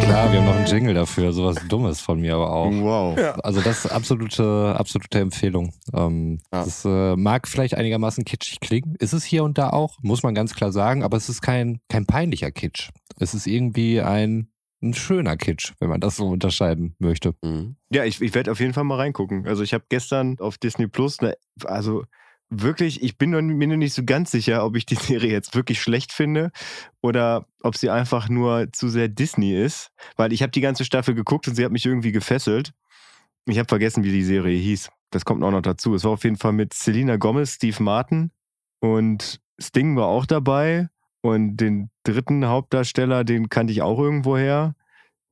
[0.08, 1.34] klar, wir haben noch einen Jingle dafür.
[1.34, 2.72] Sowas Dummes von mir aber auch.
[2.72, 3.18] wow.
[3.18, 3.32] Ja.
[3.36, 5.74] Also das ist absolute, absolute Empfehlung.
[5.94, 6.64] Ähm, Ja.
[6.64, 8.96] Das äh, mag vielleicht einigermaßen kitschig klingen.
[9.00, 11.80] Ist es hier und da auch, muss man ganz klar sagen, aber es ist kein,
[11.90, 12.90] kein peinlicher Kitsch.
[13.20, 14.50] Es ist irgendwie ein,
[14.82, 17.34] ein schöner Kitsch, wenn man das so unterscheiden möchte.
[17.44, 17.76] Mhm.
[17.90, 19.46] Ja, ich, ich werde auf jeden Fall mal reingucken.
[19.48, 22.04] Also ich habe gestern auf Disney Plus, ne, also
[22.50, 25.82] wirklich, ich bin mir noch nicht so ganz sicher, ob ich die Serie jetzt wirklich
[25.82, 26.52] schlecht finde
[27.02, 31.14] oder ob sie einfach nur zu sehr Disney ist, weil ich habe die ganze Staffel
[31.14, 32.74] geguckt und sie hat mich irgendwie gefesselt.
[33.46, 34.90] Ich habe vergessen, wie die Serie hieß.
[35.12, 35.96] Das kommt auch noch dazu.
[35.96, 38.32] Es war auf jeden Fall mit Selena Gomez, Steve Martin
[38.80, 40.90] und Sting war auch dabei
[41.22, 44.76] und den dritten Hauptdarsteller, den kannte ich auch irgendwoher.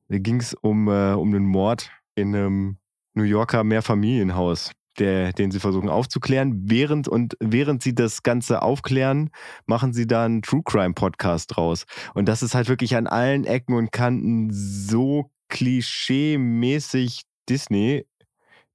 [0.08, 2.78] Da ging es um, äh, um einen Mord in einem
[3.14, 4.72] New Yorker Mehrfamilienhaus.
[4.98, 6.62] Der, den sie versuchen aufzuklären.
[6.64, 9.30] Während und während sie das Ganze aufklären,
[9.66, 11.84] machen sie da einen True Crime Podcast draus.
[12.14, 18.06] Und das ist halt wirklich an allen Ecken und Kanten so klischee-mäßig Disney,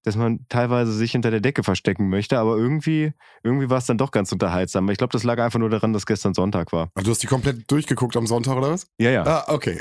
[0.03, 3.97] dass man teilweise sich hinter der Decke verstecken möchte, aber irgendwie, irgendwie war es dann
[3.97, 4.89] doch ganz unterhaltsam.
[4.89, 6.89] Ich glaube, das lag einfach nur daran, dass gestern Sonntag war.
[6.95, 8.87] Ach, du hast die komplett durchgeguckt am Sonntag oder was?
[8.99, 9.23] Ja, ja.
[9.25, 9.79] Ah, okay.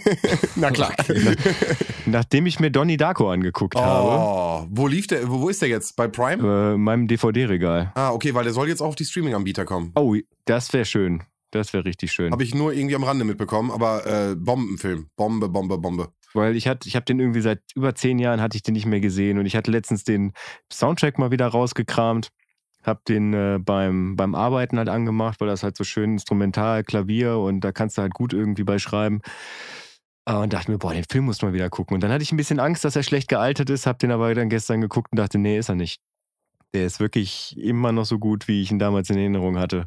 [0.56, 0.94] Na klar.
[2.06, 4.08] Nachdem ich mir Donnie Darko angeguckt habe,
[4.64, 5.28] Oh, wo lief der?
[5.30, 5.96] Wo, ist der jetzt?
[5.96, 6.42] Bei Prime?
[6.42, 7.92] äh, in meinem DVD-Regal.
[7.94, 9.92] Ah, okay, weil der soll jetzt auch auf die Streaming-Anbieter kommen.
[9.94, 11.22] Oh, das wäre schön.
[11.50, 12.32] Das wäre richtig schön.
[12.32, 15.06] Habe ich nur irgendwie am Rande mitbekommen, aber äh, Bombenfilm.
[15.16, 16.08] Bombe, Bombe, Bombe.
[16.34, 18.86] Weil ich hatte, ich habe den irgendwie seit über zehn Jahren hatte ich den nicht
[18.86, 20.32] mehr gesehen und ich hatte letztens den
[20.72, 22.30] Soundtrack mal wieder rausgekramt,
[22.82, 27.38] habe den äh, beim beim Arbeiten halt angemacht, weil das halt so schön instrumental Klavier
[27.38, 29.20] und da kannst du halt gut irgendwie bei schreiben.
[30.26, 31.94] Äh, Und dachte mir, boah, den Film muss man wieder gucken.
[31.94, 34.34] Und dann hatte ich ein bisschen Angst, dass er schlecht gealtert ist, habe den aber
[34.34, 36.00] dann gestern geguckt und dachte, nee, ist er nicht.
[36.72, 39.86] Der ist wirklich immer noch so gut, wie ich ihn damals in Erinnerung hatte.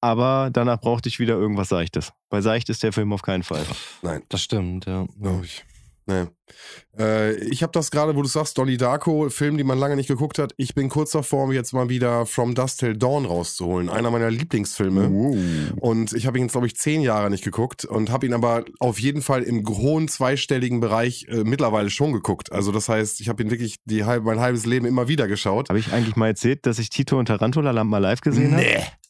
[0.00, 2.12] Aber danach brauchte ich wieder irgendwas Seichtes.
[2.28, 3.64] Bei Seicht ist der Film auf keinen Fall.
[4.02, 5.06] Nein, Das stimmt, ja.
[5.20, 5.64] glaube ich.
[6.06, 6.24] Nee.
[6.98, 10.08] Äh, ich habe das gerade, wo du sagst, Donnie Darko, Film, den man lange nicht
[10.08, 10.52] geguckt hat.
[10.58, 13.88] Ich bin kurz davor, jetzt mal wieder From Dust Till Dawn rauszuholen.
[13.88, 15.08] Einer meiner Lieblingsfilme.
[15.80, 18.64] Und ich habe ihn jetzt, glaube ich, zehn Jahre nicht geguckt und habe ihn aber
[18.80, 22.52] auf jeden Fall im hohen zweistelligen Bereich äh, mittlerweile schon geguckt.
[22.52, 25.70] Also das heißt, ich habe ihn wirklich die, halb- mein halbes Leben immer wieder geschaut.
[25.70, 28.62] Habe ich eigentlich mal erzählt, dass ich Tito und Tarantula Lamp mal live gesehen habe?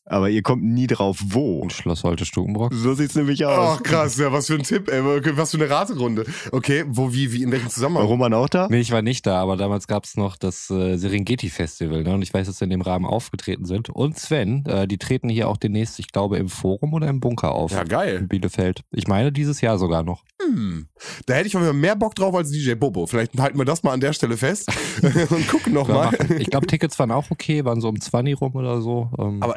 [0.07, 1.61] Aber ihr kommt nie drauf, wo.
[1.61, 2.75] Und Schloss Holte Stukenbrock.
[2.75, 3.79] So sieht's nämlich aus.
[3.79, 5.03] Ach krass, ja, was für ein Tipp, ey.
[5.37, 6.27] Was für eine Raterunde.
[6.53, 8.03] Okay, wo, wie, wie, in welchem Zusammenhang?
[8.03, 8.69] War Roman auch da?
[8.71, 12.03] Nee, ich war nicht da, aber damals gab es noch das äh, Serengeti-Festival.
[12.03, 12.15] Ne?
[12.15, 13.89] Und ich weiß, dass sie in dem Rahmen aufgetreten sind.
[13.89, 17.53] Und Sven, äh, die treten hier auch demnächst, ich glaube, im Forum oder im Bunker
[17.53, 17.73] auf.
[17.73, 18.17] Ja, geil.
[18.17, 18.83] In Bielefeld.
[18.91, 20.25] Ich meine, dieses Jahr sogar noch.
[20.43, 20.87] Hm.
[21.25, 23.07] Da hätte ich mal mehr Bock drauf als DJ Bobo.
[23.07, 24.71] Vielleicht halten wir das mal an der Stelle fest
[25.31, 26.11] und gucken nochmal.
[26.39, 29.11] Ich glaube, Tickets waren auch okay, waren so um 20 rum oder so.
[29.19, 29.57] Ähm, Aber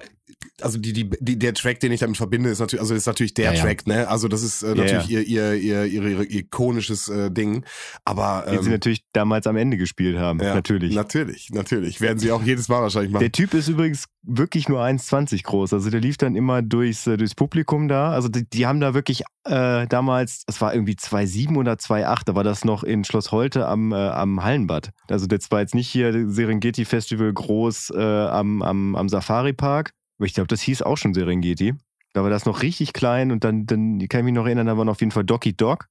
[0.62, 3.34] also die, die, die, der Track, den ich damit verbinde, ist natürlich, also ist natürlich
[3.34, 3.63] der Ja, ja.
[3.63, 4.08] Track, ne?
[4.08, 7.63] Also das ist äh, Ja, natürlich Ihr, ihr, ihr, ihr, ihr ikonisches äh, Ding.
[8.06, 10.39] Aber Den sie ähm, natürlich damals am Ende gespielt haben.
[10.41, 10.96] ja, Natürlich.
[10.96, 12.02] Natürlich, natürlich.
[12.02, 13.22] Werden sie auch jedes Mal wahrscheinlich machen.
[13.22, 15.74] Der Typ ist übrigens wirklich nur 1,20 groß.
[15.74, 18.12] Also der lief dann immer durchs, äh, durchs Publikum da.
[18.12, 22.36] Also die, die haben da wirklich äh, damals, es war irgendwie 2,7 oder 2,8, da
[22.36, 24.91] war das noch in Schloss Holte am, äh, am Hallenbad.
[25.08, 29.93] Also das war jetzt nicht hier Serengeti Festival groß äh, am, am, am Safari Park.
[30.18, 31.74] Aber ich glaube, das hieß auch schon Serengeti.
[32.14, 34.78] Da war das noch richtig klein und dann, dann kann ich mich noch erinnern, da
[34.78, 35.88] waren auf jeden Fall Doki Dog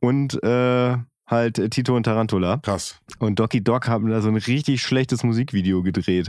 [0.00, 2.58] und äh, halt Tito und Tarantula.
[2.58, 3.00] Krass.
[3.18, 6.28] Und Doki Dog haben da so ein richtig schlechtes Musikvideo gedreht.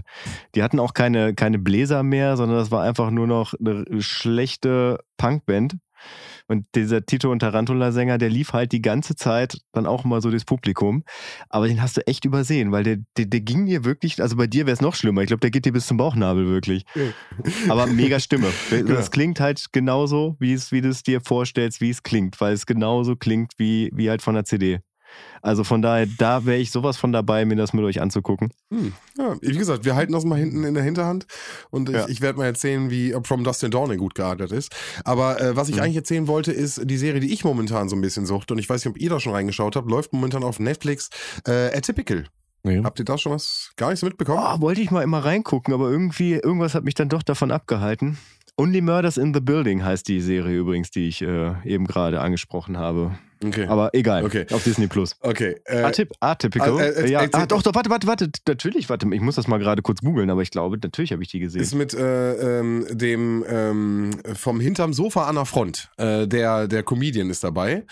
[0.56, 5.00] Die hatten auch keine, keine Bläser mehr, sondern das war einfach nur noch eine schlechte
[5.18, 5.76] Punkband.
[6.48, 10.30] Und dieser Tito und Tarantula-Sänger, der lief halt die ganze Zeit dann auch mal so
[10.30, 11.04] durchs Publikum.
[11.50, 14.48] Aber den hast du echt übersehen, weil der, der, der ging dir wirklich, also bei
[14.48, 15.22] dir wäre es noch schlimmer.
[15.22, 16.86] Ich glaube, der geht dir bis zum Bauchnabel wirklich.
[17.70, 18.48] Aber mega Stimme.
[18.94, 22.54] Das klingt halt genauso, wie es, wie du es dir vorstellst, wie es klingt, weil
[22.54, 24.80] es genauso klingt wie, wie halt von der CD.
[25.41, 28.52] Also von daher, da wäre ich sowas von dabei, mir das mit euch anzugucken.
[28.71, 28.93] Hm.
[29.17, 31.26] Ja, wie gesagt, wir halten das mal hinten in der Hinterhand
[31.69, 32.06] und Ja.
[32.06, 34.73] ich, ich werde mal erzählen, wie From Dust Till Dawn gut geartet ist.
[35.04, 35.82] Aber äh, was ich Mhm.
[35.82, 38.69] eigentlich erzählen wollte, ist die Serie, die ich momentan so ein bisschen suchte und ich
[38.69, 41.10] weiß nicht, ob ihr da schon reingeschaut habt, läuft momentan auf Netflix
[41.45, 42.26] äh, Atypical.
[42.63, 42.82] nee.
[42.82, 44.39] Habt ihr da schon was gar nicht so mitbekommen?
[44.41, 48.17] Oh, wollte ich mal immer reingucken, aber irgendwie, irgendwas hat mich dann doch davon abgehalten.
[48.56, 52.78] Only Murders in the Building heißt die Serie übrigens, die ich äh, eben gerade angesprochen
[52.78, 53.17] habe.
[53.44, 53.68] Okay.
[53.68, 54.46] Aber egal, Okay.
[54.52, 55.16] auf Disney Plus.
[55.22, 55.56] okay.
[55.66, 56.80] Äh, Atyp atypical.
[56.80, 57.28] äh, äh, ja.
[57.32, 58.30] ah, doch, doch, warte, warte, warte.
[58.48, 59.08] Natürlich, warte.
[59.14, 61.62] Ich muss das mal gerade kurz googeln, aber ich glaube, natürlich habe ich die gesehen.
[61.62, 65.90] ist mit äh, ähm, dem ähm, vom hinterm Sofa an der Front.
[65.98, 67.86] Äh, der der Comedian ist dabei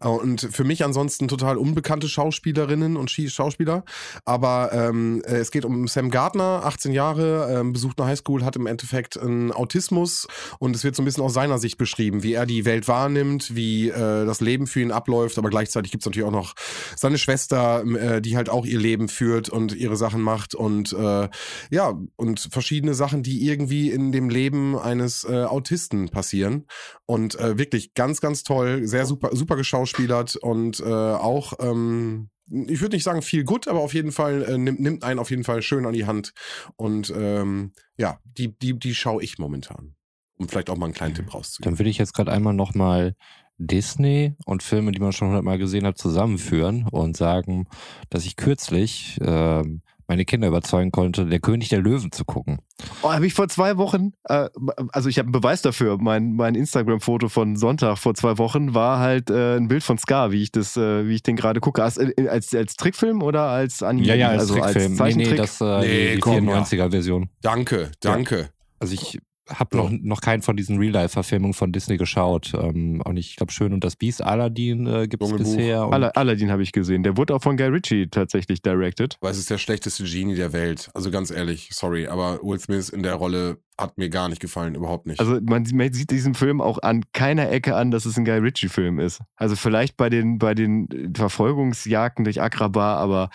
[0.00, 3.84] Äh, und für mich ansonsten total unbekannte Schauspielerinnen und Schauspieler.
[4.24, 8.56] Aber ähm, äh, es geht um Sam Gardner, 18 Jahre, ähm, besucht eine Highschool, hat
[8.56, 10.26] im Endeffekt einen Autismus
[10.58, 13.54] und es wird so ein bisschen aus seiner Sicht beschrieben, wie er die Welt wahrnimmt,
[13.54, 15.38] wie das Leben für ihn abläuft.
[15.38, 16.54] Aber gleichzeitig gibt es natürlich auch noch
[16.96, 21.28] seine Schwester, äh, die halt auch ihr Leben führt und ihre Sachen macht und äh,
[21.70, 26.66] ja, und verschiedene Sachen, die irgendwie in dem Leben eines äh, Autisten passieren.
[27.06, 32.80] Und äh, wirklich ganz, ganz toll, sehr super, super geschauspielert und äh, auch, ähm, ich
[32.80, 35.44] würde nicht sagen viel gut, aber auf jeden Fall äh, nimmt, nimmt einen auf jeden
[35.44, 36.32] Fall schön an die Hand.
[36.76, 39.94] Und ähm, ja, die, die, die schaue ich momentan.
[40.38, 41.72] Um vielleicht auch mal einen kleinen Tipp rauszugeben.
[41.72, 43.14] Dann würde ich jetzt gerade einmal nochmal
[43.58, 47.66] Disney und Filme, die man schon hundertmal gesehen hat, zusammenführen und sagen,
[48.10, 52.58] dass ich kürzlich ähm, meine Kinder überzeugen konnte, der König der Löwen zu gucken.
[53.02, 54.48] Oh, habe ich vor zwei Wochen, äh,
[54.92, 55.98] also ich habe einen Beweis dafür.
[55.98, 60.30] Mein, mein Instagram-Foto von Sonntag vor zwei Wochen war halt äh, ein Bild von Scar,
[60.30, 61.82] wie ich das, äh, wie ich den gerade gucke.
[61.82, 64.06] Als, äh, als, als Trickfilm oder als Anime?
[64.06, 64.84] Ja, ja, als also Trickfilm.
[64.84, 65.36] nee, nee, Zeichentrick?
[65.38, 66.62] das äh, Nee, die, die komm, ja.
[66.62, 67.30] 94er-Version.
[67.42, 68.50] Danke, danke.
[68.78, 72.52] Also ich habe noch, noch keinen von diesen Real-Life-Verfilmungen von Disney geschaut.
[72.54, 75.86] Ähm, auch nicht, ich glaube, Schön und das Biest, Aladdin äh, gibt es bisher.
[75.86, 77.02] Und Alla- Aladdin habe ich gesehen.
[77.02, 79.16] Der wurde auch von Guy Ritchie tatsächlich directed.
[79.20, 80.90] Weil es ist der schlechteste Genie der Welt.
[80.94, 84.74] Also ganz ehrlich, sorry, aber Will Smith in der Rolle hat mir gar nicht gefallen,
[84.74, 85.20] überhaupt nicht.
[85.20, 88.38] Also man, man sieht diesen Film auch an keiner Ecke an, dass es ein Guy
[88.38, 89.20] Ritchie-Film ist.
[89.36, 93.30] Also vielleicht bei den, bei den Verfolgungsjagden durch Agrabah, aber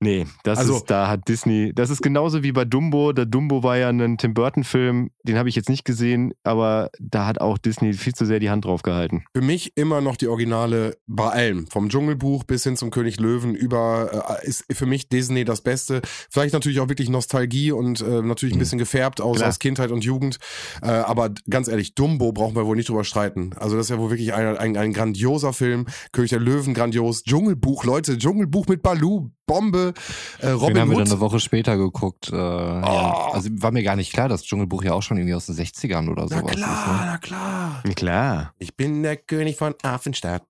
[0.00, 3.12] nee, das Also- ist, da hat Disney, das ist genauso wie bei Dumbo.
[3.12, 7.26] Der Dumbo war ja ein Tim Burton-Film, den habe ich jetzt nicht gesehen, aber da
[7.26, 9.24] hat auch Disney viel zu sehr die Hand drauf gehalten.
[9.34, 11.66] Für mich immer noch die Originale bei allem.
[11.68, 16.00] Vom Dschungelbuch bis hin zum König Löwen über äh, ist für mich Disney das Beste.
[16.30, 18.60] Vielleicht natürlich auch wirklich Nostalgie und äh, natürlich ein Mhm.
[18.60, 20.38] bisschen gefärbt aus, aus Kindheit und Jugend.
[20.82, 23.50] Äh, aber ganz ehrlich, Dumbo brauchen wir wohl nicht drüber streiten.
[23.56, 25.86] Also das ist ja wohl wirklich ein, ein, ein grandioser Film.
[26.12, 27.22] König der Löwen grandios.
[27.24, 29.94] Dschungelbuch, Leute, Dschungelbuch mit Baloo, Bombe,
[30.38, 31.12] äh, den Robin haben wir dann Hood.
[31.12, 32.30] eine Woche später geguckt.
[32.32, 33.28] Äh, ja.
[33.30, 33.32] Oh.
[33.32, 36.08] Also war mir gar nicht klar, dass Dschungelbuch ja auch schon irgendwie aus den 60ern
[36.08, 36.86] oder Na sowas klar, ist.
[36.86, 37.06] Ne?
[37.06, 37.82] na klar.
[37.96, 38.54] Klar.
[38.58, 40.44] Ich bin der König von Affenstadt.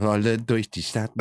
[0.00, 1.12] Rolle durch die Stadt.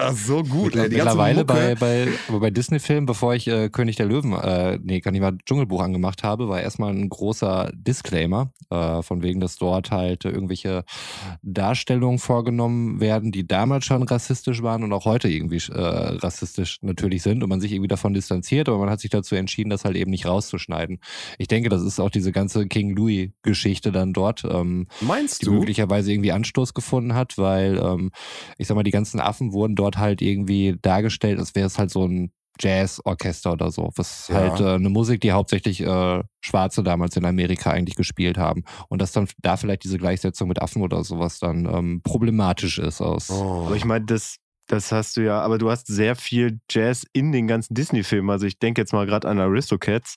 [0.00, 0.88] Ach, so gut, ey.
[0.88, 5.14] Mittlerweile bei, bei, aber bei Disney-Filmen, bevor ich äh, König der Löwen, äh, nee, kann
[5.14, 9.90] ich mal Dschungelbuch angemacht habe, war erstmal ein großer Disclaimer, äh, von wegen, dass dort
[9.90, 10.84] halt äh, irgendwelche
[11.42, 17.22] Darstellungen vorgenommen werden, die damals schon rassistisch waren und auch heute irgendwie äh, rassistisch natürlich
[17.22, 19.96] sind und man sich irgendwie davon distanziert, aber man hat sich dazu entschieden, das halt
[19.96, 21.00] eben nicht rauszuschneiden.
[21.36, 24.42] Ich denke, das ist auch diese ganze King Louis-Geschichte dann dort.
[24.44, 25.52] Ähm, Meinst die du?
[25.52, 28.10] möglicherweise irgendwie Anstoß gefunden hat, weil ähm,
[28.58, 31.90] ich sag mal, die ganzen Affen wurden dort halt irgendwie dargestellt, als wäre es halt
[31.90, 32.30] so ein
[32.60, 33.90] Jazzorchester oder so.
[33.96, 34.36] Was Ja.
[34.36, 38.62] halt äh, eine Musik, die hauptsächlich äh, Schwarze damals in Amerika eigentlich gespielt haben.
[38.88, 43.00] Und dass dann da vielleicht diese Gleichsetzung mit Affen oder sowas dann ähm, problematisch ist
[43.00, 43.30] aus.
[43.30, 43.64] Oh.
[43.66, 44.36] Aber ich meine, das,
[44.68, 48.30] das hast du ja, aber du hast sehr viel Jazz in den ganzen Disney-Filmen.
[48.30, 50.14] Also ich denke jetzt mal gerade an Aristocats,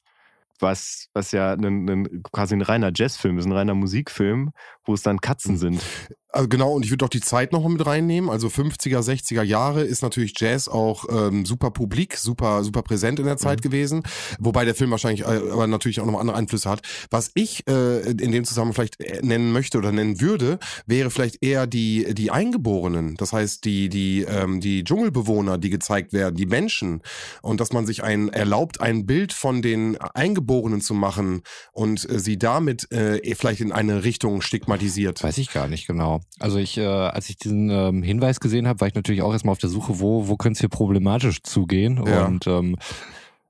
[0.59, 4.51] was, was ja ein, ein, quasi ein reiner Jazzfilm ist, ein reiner Musikfilm,
[4.87, 5.57] wo es dann Katzen Mhm.
[5.57, 5.81] sind.
[6.29, 8.29] Also genau, und ich würde auch die Zeit noch mal mit reinnehmen.
[8.29, 13.25] Also 50er, 60er Jahre ist natürlich Jazz auch ähm, super publik, super, super präsent in
[13.25, 14.03] der Zeit gewesen.
[14.37, 16.81] Wobei der Film wahrscheinlich äh, aber natürlich auch noch andere Einflüsse hat.
[17.09, 21.43] Was ich äh, in dem Zusammenhang vielleicht äh, nennen möchte oder nennen würde, wäre vielleicht
[21.43, 23.15] eher die, die Eingeborenen.
[23.15, 27.01] Das heißt, die, die, ähm, die Dschungelbewohner, die gezeigt werden, die Menschen.
[27.41, 32.19] Und dass man sich ein erlaubt, ein Bild von den Eingeborenen zu machen und äh,
[32.19, 34.76] sie damit äh, vielleicht in eine Richtung stigmatisiert.
[35.23, 36.21] Weiß ich gar nicht genau.
[36.39, 39.51] Also ich, äh, als ich diesen ähm, Hinweis gesehen habe, war ich natürlich auch erstmal
[39.51, 42.03] auf der Suche, wo, wo könnte es hier problematisch zugehen.
[42.05, 42.25] Ja.
[42.25, 42.77] Und ähm,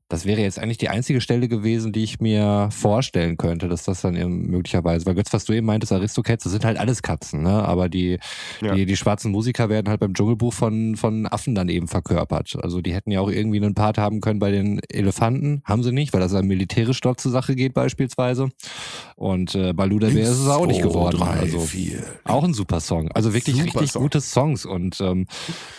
[0.10, 4.02] das wäre jetzt eigentlich die einzige Stelle gewesen, die ich mir vorstellen könnte, dass das
[4.02, 7.43] dann eben möglicherweise, weil Götz, was du eben meintest, Aristocats, das sind halt alles Katzen,
[7.43, 7.50] ne?
[7.67, 8.17] Aber die,
[8.62, 8.74] Ja.
[8.74, 12.56] die, die schwarzen Musiker werden halt beim Dschungelbuch von, von Affen dann eben verkörpert.
[12.62, 15.91] Also die hätten ja auch irgendwie einen Part haben können bei den Elefanten, haben sie
[15.91, 18.50] nicht, weil das dann militärisch dort zur Sache geht beispielsweise.
[19.17, 21.17] Und äh, der Bär ist es auch nicht geworden.
[21.17, 22.02] drei, also vier.
[22.24, 23.12] auch ein super Song.
[23.12, 24.02] Also wirklich Super richtig Song.
[24.04, 24.65] gute Songs.
[24.65, 25.26] Und ähm,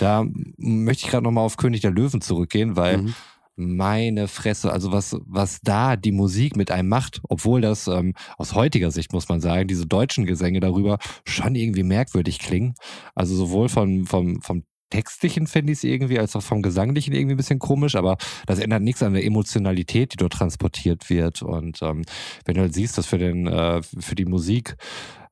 [0.01, 3.15] da möchte ich gerade nochmal auf König der Löwen zurückgehen, weil Mhm.
[3.59, 8.55] Meine Fresse, also was, was da die Musik mit einem macht, obwohl das ähm, aus
[8.55, 12.75] heutiger Sicht, muss man sagen, diese deutschen Gesänge darüber schon irgendwie merkwürdig klingen.
[13.15, 17.35] Also sowohl von, vom, vom Textlichen finde ich es irgendwie, als auch vom Gesanglichen irgendwie
[17.35, 18.17] ein bisschen komisch, aber
[18.47, 21.43] das ändert nichts an der Emotionalität, die dort transportiert wird.
[21.43, 22.03] Und ähm,
[22.45, 24.77] wenn du halt siehst, dass für den, äh, für die Musik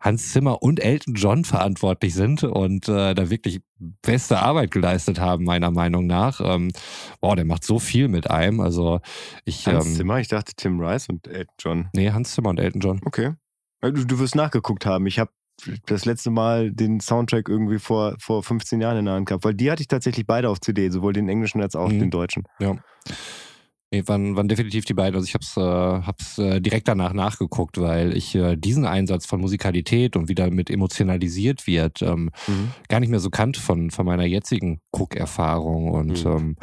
[0.00, 3.60] Hans Zimmer und Elton John verantwortlich sind und äh, da wirklich
[4.02, 6.40] beste Arbeit geleistet haben, meiner Meinung nach.
[6.42, 6.70] Ähm,
[7.20, 8.60] wow, der macht so viel mit einem.
[8.60, 9.00] Also
[9.44, 11.88] ich Hans ähm, Zimmer, ich dachte Tim Rice und Elton John.
[11.94, 13.00] Nee, Hans Zimmer und Elton John.
[13.04, 13.34] Okay.
[13.82, 15.06] Äh, Du, du wirst nachgeguckt haben.
[15.06, 15.30] Ich habe
[15.86, 19.54] das letzte Mal den Soundtrack irgendwie vor, vor 15 Jahren in der Hand gehabt, weil
[19.54, 21.98] die hatte ich tatsächlich beide auf CD, sowohl den englischen als auch Mhm.
[22.00, 22.44] den deutschen.
[23.96, 25.14] Nee, waren, waren definitiv die beiden.
[25.14, 29.40] Also ich hab's, äh, hab's äh, direkt danach nachgeguckt, weil ich äh, diesen Einsatz von
[29.40, 32.30] Musikalität und wie damit emotionalisiert wird, ähm,
[32.88, 35.90] gar nicht mehr so kannte von, von meiner jetzigen Cook-Erfahrung.
[35.90, 36.30] Und Mhm.
[36.30, 36.56] ähm,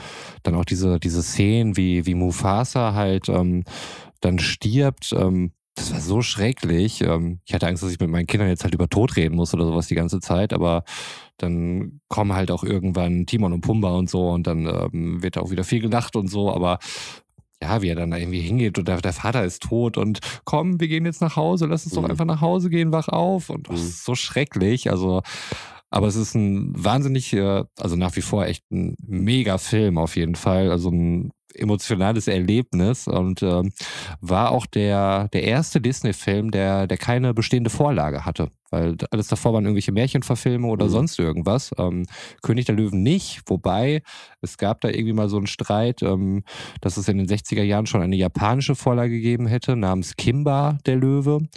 [0.44, 3.64] dann auch diese, diese Szenen, wie, wie Mufasa halt ähm,
[4.22, 7.02] dann stirbt, ähm, das war so schrecklich.
[7.02, 9.54] Ähm, ich hatte Angst, dass ich mit meinen Kindern jetzt halt über Tod reden muss
[9.56, 10.84] oder sowas die ganze Zeit, aber
[11.38, 15.50] dann kommen halt auch irgendwann Timon und Pumba und so und dann ähm, wird auch
[15.50, 16.78] wieder viel gelacht und so, aber
[17.64, 20.80] ja, wie er dann da irgendwie hingeht und der, der Vater ist tot und komm,
[20.80, 22.12] wir gehen jetzt nach Hause, lass uns doch Mhm.
[22.12, 23.88] einfach nach Hause gehen, wach auf und das Mhm.
[23.88, 25.22] ist so schrecklich, also
[25.96, 30.16] Aber es ist ein wahnsinnig, äh, also nach wie vor echt ein mega Film auf
[30.16, 30.72] jeden Fall.
[30.72, 33.72] Also ein emotionales Erlebnis und ähm,
[34.22, 38.50] war auch der, der erste Disney-Film, der, der keine bestehende Vorlage hatte.
[38.72, 40.90] Weil alles davor waren irgendwelche Märchenverfilme oder Mhm.
[40.90, 41.72] sonst irgendwas.
[41.78, 42.08] Ähm,
[42.42, 44.02] König der Löwen nicht, wobei
[44.42, 46.44] es gab da irgendwie mal so einen Streit, ähm,
[46.82, 50.96] dass es in den 60er Jahren schon eine japanische Vorlage gegeben hätte, namens Kimba der
[50.96, 51.48] Löwe.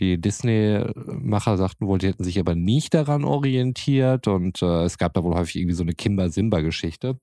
[0.00, 5.12] Die Disney-Macher sagten wohl, die hätten sich aber nicht daran orientiert und äh, es gab
[5.14, 7.18] da wohl häufig irgendwie so eine Kimba-Simba-Geschichte.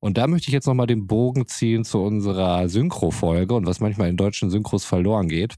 [0.00, 4.08] Und da möchte ich jetzt nochmal den Bogen ziehen zu unserer Synchro-Folge und was manchmal
[4.08, 5.54] in deutschen Synchros verloren geht.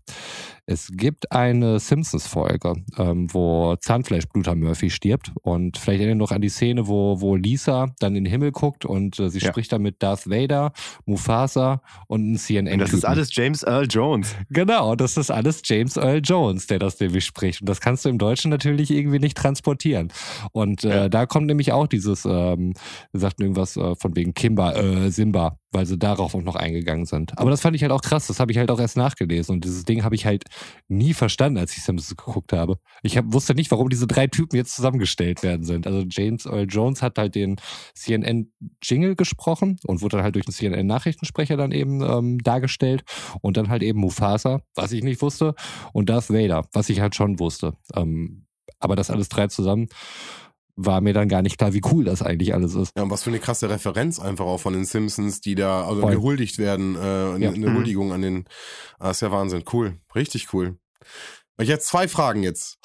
[0.71, 5.33] Es gibt eine Simpsons-Folge, ähm, wo Zahnfleischbluter Murphy stirbt.
[5.41, 8.85] Und vielleicht erinnern noch an die Szene, wo, wo Lisa dann in den Himmel guckt
[8.85, 9.49] und äh, sie Ja.
[9.49, 10.73] spricht dann mit Darth Vader,
[11.07, 12.75] Mufasa und einem CNN.
[12.75, 14.37] Und das ist alles James Earl Jones.
[14.51, 17.63] Genau, das ist alles James Earl Jones, der das nämlich spricht.
[17.63, 20.13] Und das kannst du im Deutschen natürlich irgendwie nicht transportieren.
[20.53, 21.09] Und äh, Ja.
[21.09, 22.75] da kommt nämlich auch dieses, ähm,
[23.15, 27.37] sagten irgendwas äh, von wegen Kimba, äh, Simba, weil sie darauf auch noch eingegangen sind.
[27.39, 29.55] Aber das fand ich halt auch krass, das habe ich halt auch erst nachgelesen.
[29.55, 30.45] Und dieses Ding habe ich halt
[30.89, 32.79] nie verstanden, als ich Simpsons geguckt habe.
[33.03, 35.87] Ich hab, wusste nicht, warum diese drei Typen jetzt zusammengestellt werden sind.
[35.87, 37.57] Also James Earl Jones hat halt den
[37.95, 43.05] CNN-Jingle gesprochen und wurde dann halt durch den CNN-Nachrichtensprecher dann eben ähm, dargestellt.
[43.43, 45.55] Und dann halt eben Mufasa, was ich nicht wusste,
[45.93, 47.75] und Darth Vader, was ich halt schon wusste.
[47.95, 48.47] Ähm,
[48.81, 49.89] aber das alles drei zusammen
[50.81, 52.93] war mir dann gar nicht klar, wie cool das eigentlich alles ist.
[52.97, 56.03] Ja, und was für eine krasse Referenz einfach auch von den Simpsons, die da also
[56.03, 56.13] Voll.
[56.15, 57.51] gehuldigt werden, äh, eine, Ja.
[57.51, 57.75] eine Mhm.
[57.75, 58.45] Huldigung an den,
[59.01, 60.79] ah, ist ja Wahnsinn, cool, richtig cool.
[61.61, 62.79] Ich jetzt zwei Fragen jetzt.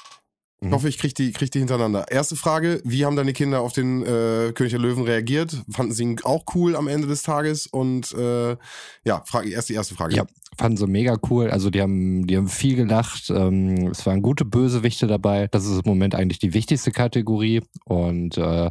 [0.64, 0.74] Ich Mhm.
[0.76, 2.06] hoffe, ich kriege die, krieg die hintereinander.
[2.10, 5.62] Erste Frage, wie haben deine Kinder auf den äh, König der Löwen reagiert?
[5.70, 7.66] Fanden sie ihn auch cool am Ende des Tages?
[7.66, 8.56] Und äh,
[9.04, 10.16] ja, Frage, erst die erste Frage.
[10.16, 10.24] Ja.
[10.56, 11.50] Fanden sie mega cool.
[11.50, 13.28] Also die haben, die haben viel gelacht.
[13.28, 15.48] Ähm, es waren gute Bösewichte dabei.
[15.50, 17.60] Das ist im Moment eigentlich die wichtigste Kategorie.
[17.84, 18.70] Und äh,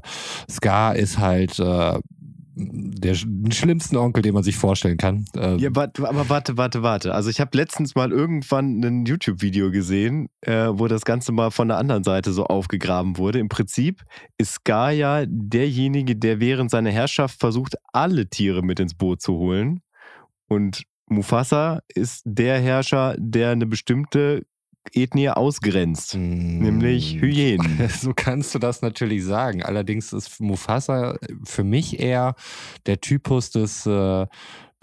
[0.49, 1.99] Scar ist halt äh,
[2.56, 5.26] der schlimmsten Onkel, den man sich vorstellen kann.
[5.36, 7.13] Ähm, Ja, warte, aber warte, warte, warte.
[7.13, 11.68] Also ich habe letztens mal irgendwann ein YouTube-Video gesehen, äh, wo das Ganze mal von
[11.68, 13.39] der anderen Seite so aufgegraben wurde.
[13.39, 14.04] Im Prinzip
[14.38, 19.82] ist ja derjenige, der während seiner Herrschaft versucht, alle Tiere mit ins Boot zu holen.
[20.48, 24.44] Und Mufasa ist der Herrscher, der eine bestimmte
[24.91, 26.15] Ethnie ausgrenzt.
[26.15, 26.60] Mm.
[26.60, 27.89] Nämlich Hyänen.
[28.04, 29.63] So kannst du das natürlich sagen.
[29.63, 32.36] Allerdings ist Mufasa für mich eher
[32.86, 34.28] der Typus des, äh,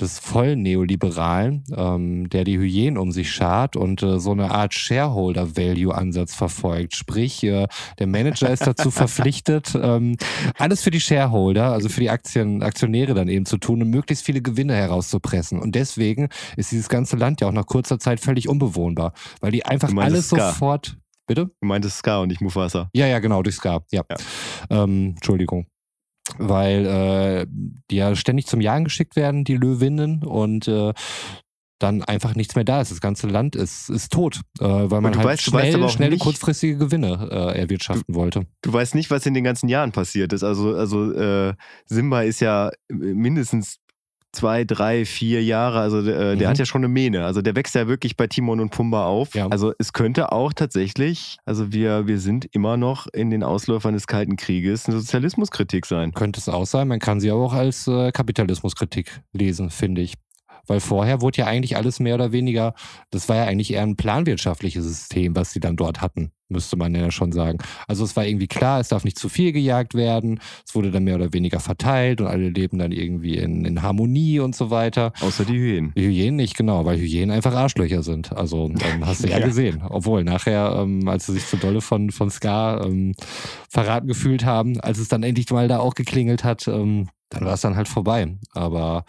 [0.00, 4.74] des vollen Neoliberalen, ähm, der die Hyänen um sich schart und äh, so eine Art
[4.74, 6.94] Shareholder-Value-Ansatz verfolgt.
[6.94, 7.66] Sprich, äh,
[7.98, 10.16] der Manager ist dazu verpflichtet, ähm,
[10.58, 14.24] alles für die Shareholder, also für die Aktien, Aktionäre dann eben zu tun und möglichst
[14.24, 15.60] viele Gewinne herauszupressen.
[15.60, 19.64] Und deswegen ist dieses ganze Land ja auch nach kurzer Zeit völlig unbewohnbar, weil die
[19.64, 20.96] einfach alles sofort.
[21.26, 21.50] Bitte?
[21.60, 22.90] Du meintest Scar und nicht Mufasa.
[22.92, 23.84] Ja, ja, genau, durch Scar.
[23.92, 24.02] Ja.
[24.10, 24.16] Ja.
[24.82, 25.66] Ähm, Entschuldigung.
[26.38, 27.46] Weil äh,
[27.90, 30.92] die ja ständig zum Jagen geschickt werden, die Löwinnen, und äh,
[31.78, 32.90] dann einfach nichts mehr da ist.
[32.90, 36.10] Das ganze Land ist, ist tot, äh, weil man du halt weißt- du schnell, schnelle,
[36.12, 38.46] nicht- kurzfristige Gewinne äh, erwirtschaften wollte.
[38.60, 40.42] Du weißt nicht, was in den ganzen Jahren passiert ist.
[40.44, 41.54] Also, also äh,
[41.86, 43.78] Simba ist ja mindestens
[44.32, 45.80] zwei, drei, vier Jahre.
[45.80, 46.50] Also äh, der Mhm.
[46.50, 47.24] hat ja schon eine Mähne.
[47.24, 49.34] Also der wächst ja wirklich bei Timon und Pumba auf.
[49.34, 49.48] Ja.
[49.48, 54.06] Also es könnte auch tatsächlich, also wir, wir sind immer noch in den Ausläufern des
[54.06, 56.12] Kalten Krieges, eine Sozialismuskritik sein.
[56.12, 56.88] Könnte es auch sein.
[56.88, 60.14] Man kann sie aber auch als äh, Kapitalismuskritik lesen, finde ich.
[60.70, 62.74] Weil vorher wurde ja eigentlich alles mehr oder weniger,
[63.10, 66.94] das war ja eigentlich eher ein planwirtschaftliches System, was sie dann dort hatten, müsste man
[66.94, 67.58] ja schon sagen.
[67.88, 71.02] Also es war irgendwie klar, es darf nicht zu viel gejagt werden, es wurde dann
[71.02, 75.12] mehr oder weniger verteilt und alle leben dann irgendwie in, in Harmonie und so weiter.
[75.20, 75.92] Außer die Hyänen.
[75.96, 78.32] Die Hyänen nicht, genau, weil Hyänen einfach Arschlöcher sind.
[78.32, 79.46] Also ähm, hast du ja, Ja.
[79.46, 79.82] gesehen.
[79.88, 83.16] Obwohl nachher, ähm, als sie sich zu dolle von, von Scar ähm,
[83.68, 87.54] verraten gefühlt haben, als es dann endlich mal da auch geklingelt hat, ähm, dann war
[87.54, 88.36] es dann halt vorbei.
[88.54, 89.04] Aber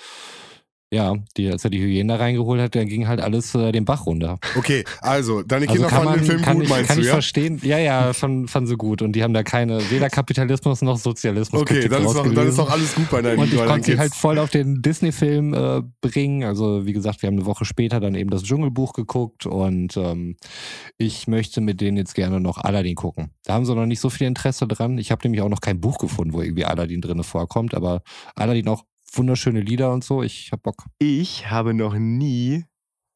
[0.94, 3.86] ja, die, als er die Hyänen da reingeholt hat, dann ging halt alles äh, den
[3.86, 4.40] Bach runter.
[4.58, 6.98] Okay, also deine Also Kinder kann fanden man, den Film kann gut, ich, meinst kann
[6.98, 7.14] du, ich ja?
[7.14, 7.62] verstehen.
[7.64, 9.02] Ja, ja, fanden, fanden sie gut.
[9.02, 12.60] Und die haben da keine, weder Kapitalismus noch Sozialismus Okay, dann ist, doch, dann ist
[12.60, 15.54] doch alles gut bei deinen, und ich bei konnte sie halt voll auf den Disney-Film
[15.54, 16.44] äh, bringen.
[16.44, 20.36] Also wie gesagt, wir haben eine Woche später dann eben das Dschungelbuch geguckt und ähm,
[20.98, 23.30] ich möchte mit denen jetzt gerne noch Aladdin gucken.
[23.46, 24.98] Da haben sie noch nicht so viel Interesse dran.
[24.98, 28.02] Ich habe nämlich auch noch kein Buch gefunden, wo irgendwie Aladdin drinne vorkommt, aber
[28.36, 30.24] Aladdin auch wunderschöne Lieder und so.
[30.24, 30.86] Ich hab Bock.
[31.00, 32.66] Ich habe noch nie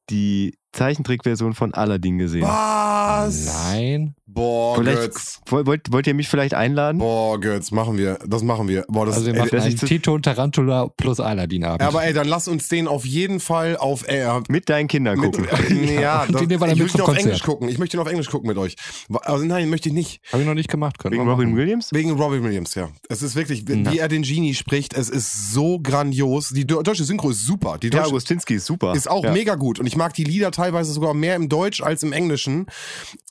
[0.10, 2.44] die Zeichentrickversion von Aladdin gesehen.
[2.44, 3.05] Was?
[3.15, 3.45] Was?
[3.45, 4.15] Nein.
[4.28, 5.39] Boah, Vielleicht, Götz.
[5.47, 6.97] wollt, wollt- ihr mich vielleicht einladen?
[6.97, 8.19] Boah, Götz, machen wir.
[8.28, 8.84] Das machen wir.
[8.89, 11.82] Boah, das Also wir ey, machen ich einen Tito und Tarantula plus Aladdin-Abend.
[11.82, 14.06] aber ey, dann lass uns den auf jeden Fall auf.
[14.10, 15.47] Äh, Mit deinen Kindern mit, gucken.
[16.01, 17.17] ja, Und das, ich möchte ihn auf.
[17.17, 17.69] Englisch gucken.
[17.69, 18.75] Ich möchte ihn auf Englisch gucken mit euch.
[19.21, 20.19] Also nein, möchte ich nicht.
[20.34, 20.99] Habe ich noch nicht gemacht.
[20.99, 21.56] Können Wegen Robin.
[21.56, 21.93] Williams?
[21.93, 22.89] Wegen Robbie Williams, ja.
[23.08, 23.93] Es ist wirklich, wie Ja.
[23.93, 26.49] er den Genie spricht, es ist so grandios.
[26.49, 27.78] Die deu- deutsche Synchro ist super.
[27.78, 28.93] Die Ja, deutsche Agustinski ist super.
[28.95, 29.32] ist auch ja.
[29.32, 32.66] mega gut und ich mag die Lieder teilweise sogar mehr im Deutsch als im Englischen.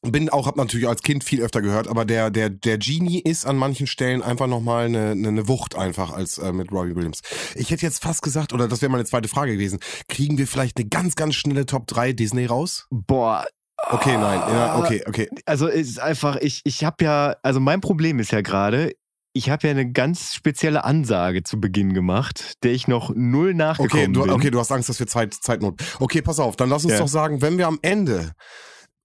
[0.02, 3.46] Bin auch hab natürlich als Kind viel öfter gehört, aber der der der Genie ist
[3.46, 6.94] an manchen Stellen einfach noch mal eine, eine, eine Wucht einfach als äh, mit Robbie
[6.96, 7.20] Williams.
[7.54, 9.78] Ich hätte jetzt fast gesagt oder das wäre meine zweite Frage gewesen.
[10.08, 12.86] Kriegen wir vielleicht eine ganz ganz schnelle Top 3 Disney raus?
[12.90, 13.44] Boah.
[13.90, 14.38] Okay, nein.
[14.38, 15.28] Ja, okay, okay.
[15.46, 18.92] Also es ist einfach, ich, ich habe ja, also mein Problem ist ja gerade,
[19.34, 24.04] ich habe ja eine ganz spezielle Ansage zu Beginn gemacht, der ich noch null nachgekommen
[24.04, 24.30] Okay, du, bin.
[24.30, 25.82] okay, du hast Angst, dass wir Zeit Zeitnot.
[25.98, 27.00] Okay, pass auf, dann lass uns Ja.
[27.00, 28.32] doch sagen, wenn wir am Ende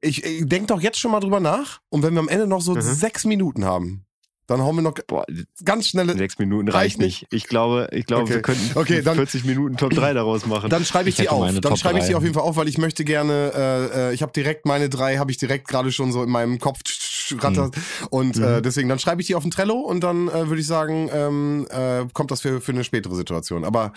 [0.01, 2.61] ich, ich denk doch jetzt schon mal drüber nach und wenn wir am Ende noch
[2.61, 2.81] so Mhm.
[2.81, 4.05] sechs Minuten haben,
[4.47, 5.25] dann hauen wir noch Boah,
[5.63, 7.27] ganz schnelle sechs Minuten Reicht reicht nicht.
[7.31, 8.33] Ich glaube, ich glaube, Okay.
[8.35, 10.69] wir könnten Okay, dann- 40 Minuten Top 3 daraus machen.
[10.71, 11.45] Dann schreibe ich, Ich die auf.
[11.45, 14.13] Dann Top schreibe ich sie auf jeden Fall auf, weil ich möchte gerne, äh, äh,
[14.13, 16.79] ich habe direkt meine drei, habe ich direkt gerade schon so in meinem Kopf
[18.09, 18.43] Und Mhm.
[18.43, 21.09] äh, deswegen, dann schreibe ich die auf den Trello und dann äh, würde ich sagen,
[21.13, 23.63] ähm, äh, kommt das für, für eine spätere Situation.
[23.65, 23.93] Aber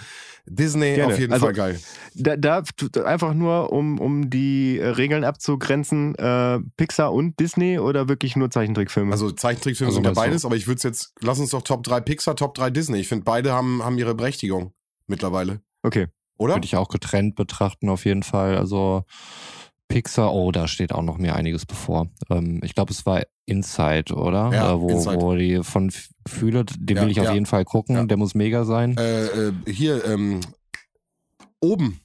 [0.46, 1.12] Disney Gerne.
[1.12, 1.80] auf jeden Also- Fall geil.
[2.14, 2.62] Da, da
[3.04, 8.50] einfach nur, um, um die äh, Regeln abzugrenzen, äh, Pixar und Disney oder wirklich nur
[8.50, 9.12] Zeichentrickfilme?
[9.12, 12.00] Also Zeichentrickfilme Also sind ja beides, aber ich würde jetzt, lass uns doch Top 3
[12.00, 12.98] Pixar, Top 3 Disney.
[12.98, 14.72] Ich finde, beide haben, haben ihre Berechtigung
[15.06, 15.60] mittlerweile.
[15.82, 16.08] okay.
[16.38, 16.54] Oder?
[16.56, 18.56] Würde ich auch getrennt betrachten, auf jeden Fall.
[18.56, 19.04] Also
[19.92, 22.08] Pixar, oh, da steht auch noch mir einiges bevor.
[22.30, 24.50] Ähm, ich glaube, es war Inside, oder?
[24.52, 25.20] Ja, äh, wo, Inside.
[25.20, 25.92] wo die von
[26.26, 27.34] Fühle, den Ja, will ich auf ja.
[27.34, 27.96] jeden Fall gucken.
[27.96, 28.04] Ja.
[28.04, 28.96] Der muss mega sein.
[28.96, 30.40] Äh, äh, hier, ähm,
[31.60, 31.98] oben.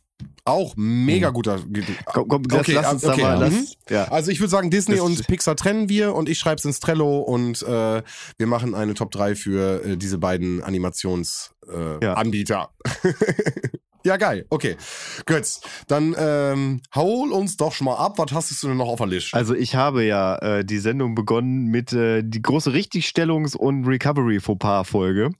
[0.45, 1.33] Auch mega Mhm.
[1.33, 1.59] guter.
[2.05, 3.33] Komm, komm, Okay, lass uns okay, da mal.
[3.33, 3.39] ja.
[3.39, 3.65] Lass, Mhm.
[3.89, 4.03] ja.
[4.05, 6.79] Also ich würde sagen, Disney Das- und Pixar trennen wir und ich schreibe es ins
[6.79, 8.01] Trello und äh,
[8.37, 11.99] wir machen eine Top 3 für äh, diese beiden Animationsanbieter.
[12.01, 12.69] Äh, Ja.
[14.07, 14.45] Ja, geil.
[14.49, 14.77] Okay.
[15.25, 18.17] Götz, dann ähm, hol uns doch schon mal ab.
[18.17, 19.35] Was hast du denn noch auf der Liste?
[19.35, 25.31] Also ich habe ja äh, die Sendung begonnen mit äh, die große Richtigstellungs- und Recovery-Fauxpas-Folge.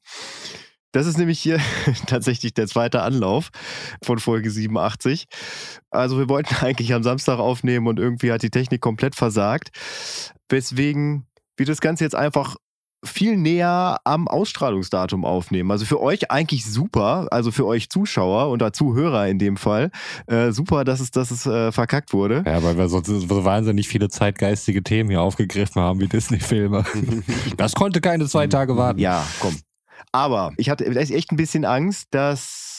[0.92, 1.62] Das ist nämlich hier
[2.08, 3.52] tatsächlich der zweite Anlauf
[4.04, 5.28] von Folge 87.
[5.90, 9.70] Also wir wollten eigentlich am Samstag aufnehmen und irgendwie hat die Technik komplett versagt.
[10.50, 12.58] Weswegen wir das Ganze jetzt einfach
[13.08, 15.72] viel näher am Ausstrahlungsdatum aufnehmen.
[15.72, 19.92] Also für euch eigentlich super, also für euch Zuschauer oder Zuhörer in dem Fall,
[20.28, 22.44] äh, super, dass es, dass es äh, verkackt wurde.
[22.46, 26.86] Ja, weil wir sonst so wahnsinnig viele zeitgeistige Themen hier aufgegriffen haben, wie Disney-Filme.
[27.58, 29.00] Das konnte keine zwei Tage warten.
[29.00, 29.56] Ja, komm.
[30.12, 32.77] Aber ich hatte echt ein bisschen Angst, dass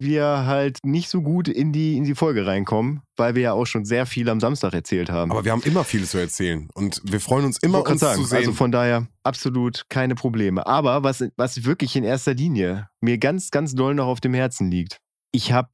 [0.00, 3.66] wir halt nicht so gut in die, in die Folge reinkommen, weil wir ja auch
[3.66, 5.30] schon sehr viel am Samstag erzählt haben.
[5.30, 8.24] Aber wir haben immer viel zu erzählen und wir freuen uns immer, uns grad zu
[8.24, 8.38] sehen.
[8.38, 10.66] Also von daher absolut keine Probleme.
[10.66, 14.70] Aber was, was wirklich in erster Linie mir ganz, ganz doll noch auf dem Herzen
[14.70, 14.98] liegt,
[15.32, 15.68] ich habe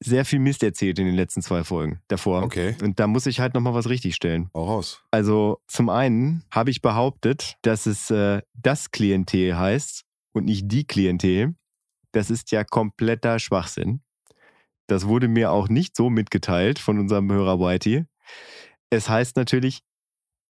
[0.00, 2.42] sehr viel Mist erzählt in den letzten zwei Folgen davor.
[2.42, 4.48] okay, Und da muss ich halt nochmal was richtigstellen.
[4.54, 5.02] hau raus.
[5.10, 10.84] Also zum einen habe ich behauptet, dass es äh, das Klientel heißt und nicht die
[10.84, 11.54] Klientel.
[12.12, 14.02] Das ist ja kompletter Schwachsinn.
[14.86, 18.06] Das wurde mir auch nicht so mitgeteilt von unserem Hörer Whitey.
[18.90, 19.82] Es heißt natürlich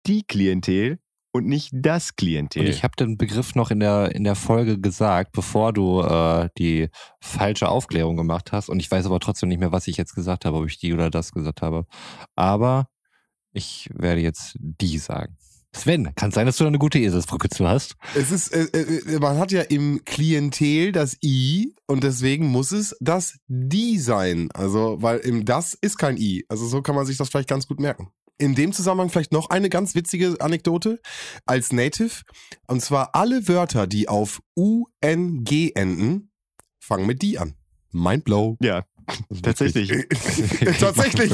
[0.05, 0.99] die Klientel
[1.31, 2.63] und nicht das Klientel.
[2.63, 6.49] Und ich habe den Begriff noch in der, in der Folge gesagt, bevor du äh,
[6.57, 6.89] die
[7.19, 8.69] falsche Aufklärung gemacht hast.
[8.69, 10.93] Und ich weiß aber trotzdem nicht mehr, was ich jetzt gesagt habe, ob ich die
[10.93, 11.85] oder das gesagt habe.
[12.35, 12.89] Aber
[13.53, 15.37] ich werde jetzt die sagen.
[15.77, 17.95] Sven, kann sein, dass du da eine gute Eselsbrücke zu hast.
[18.15, 22.95] Es ist, äh, äh, man hat ja im Klientel das I und deswegen muss es
[22.99, 24.49] das Die sein.
[24.53, 26.45] Also, weil im Das ist kein I.
[26.49, 28.09] Also so kann man sich das vielleicht ganz gut merken.
[28.39, 30.99] In dem Zusammenhang vielleicht noch eine ganz witzige Anekdote
[31.45, 32.21] als Native.
[32.67, 36.31] Und zwar alle Wörter, die auf UNG enden,
[36.79, 37.55] fangen mit die an.
[37.91, 38.57] Mindblow.
[38.61, 38.83] ja,
[39.41, 39.89] tatsächlich.
[40.79, 41.31] Tatsächlich.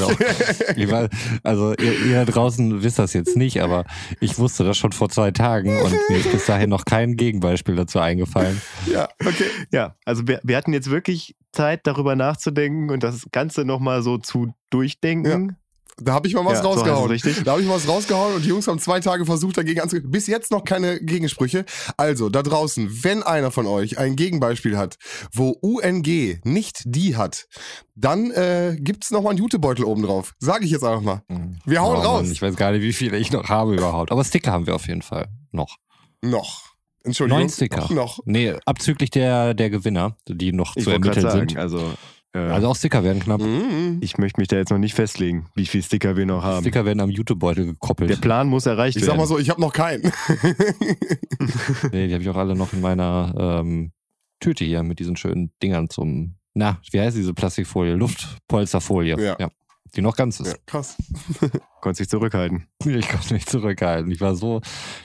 [0.76, 1.08] Ich war,
[1.42, 3.84] also ihr, ihr da draußen wisst das jetzt nicht, aber
[4.20, 7.76] ich wusste das schon vor zwei Tagen und mir ist bis dahin noch kein Gegenbeispiel
[7.76, 8.60] dazu eingefallen.
[8.86, 9.46] ja, okay.
[9.72, 14.18] Ja, also wir, wir hatten jetzt wirklich Zeit, darüber nachzudenken und das Ganze nochmal so
[14.18, 15.56] zu durchdenken.
[16.00, 17.10] Da habe ich mal was Ja, so es rausgehauen.
[17.10, 17.42] richtig.
[17.44, 20.10] da habe ich mal was rausgehauen und die Jungs haben zwei Tage versucht, dagegen anzugehen.
[20.10, 21.64] Bis jetzt noch keine Gegensprüche.
[21.96, 24.96] Also, da draußen, wenn einer von euch ein Gegenbeispiel hat,
[25.32, 27.46] wo UNG nicht die hat,
[27.94, 30.34] dann äh, gibt's noch mal einen Jutebeutel oben drauf.
[30.38, 31.22] Sage ich jetzt einfach mal.
[31.64, 32.28] Wir hauen Oh Mann, raus.
[32.30, 34.10] ich weiß gar nicht, wie viele ich noch habe überhaupt.
[34.10, 35.76] Aber Sticker haben wir auf jeden Fall noch.
[36.22, 36.62] Noch.
[37.04, 37.40] Entschuldigung.
[37.40, 37.92] Neun Sticker.
[37.92, 38.18] Noch.
[38.24, 41.58] Nee, abzüglich der, der Gewinner, die noch Ich zu ermitteln sagen, sind.
[41.58, 41.92] also
[42.34, 43.40] Also auch Sticker werden knapp.
[43.40, 43.98] Mhm.
[44.00, 46.62] ich möchte mich da jetzt noch nicht festlegen, wie viel Sticker wir noch haben.
[46.64, 48.10] Sticker werden am YouTube-Beutel gekoppelt.
[48.10, 49.12] Der Plan muss erreicht Ich werden.
[49.12, 50.02] sag mal so, ich habe noch keinen.
[51.92, 53.92] Nee, die habe ich auch alle noch in meiner ähm,
[54.40, 57.94] Tüte hier mit diesen schönen Dingern zum, na, wie heißt diese Plastikfolie?
[57.94, 59.36] Luftpolsterfolie.
[59.38, 59.48] Ja.
[59.96, 60.48] Die noch ganz ist.
[60.48, 60.96] ja, krass.
[61.80, 62.66] Konntest dich zurückhalten.
[62.84, 64.10] Ich konnte nicht zurückhalten.
[64.10, 64.60] Ich war so,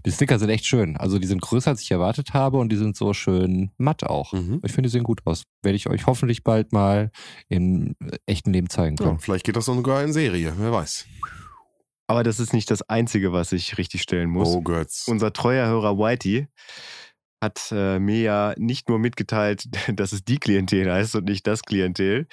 [0.06, 0.98] die Sticker sind echt schön.
[0.98, 4.34] Also die sind größer, als ich erwartet habe und die sind so schön matt auch.
[4.34, 4.62] Mhm.
[4.66, 5.44] Ich finde, die sehen gut aus.
[5.62, 7.12] Werde ich euch hoffentlich bald mal
[7.50, 9.20] im äh, echten Leben zeigen Ja, können.
[9.20, 11.06] vielleicht geht das sogar in Serie, wer weiß.
[12.08, 14.48] Aber das ist nicht das Einzige, was ich richtig stellen muss.
[14.50, 15.06] Oh Götz.
[15.08, 16.48] Unser treuer Hörer Whitey
[17.42, 21.62] hat äh, mir ja nicht nur mitgeteilt, dass es die Klientel heißt und nicht das
[21.62, 22.28] Klientel.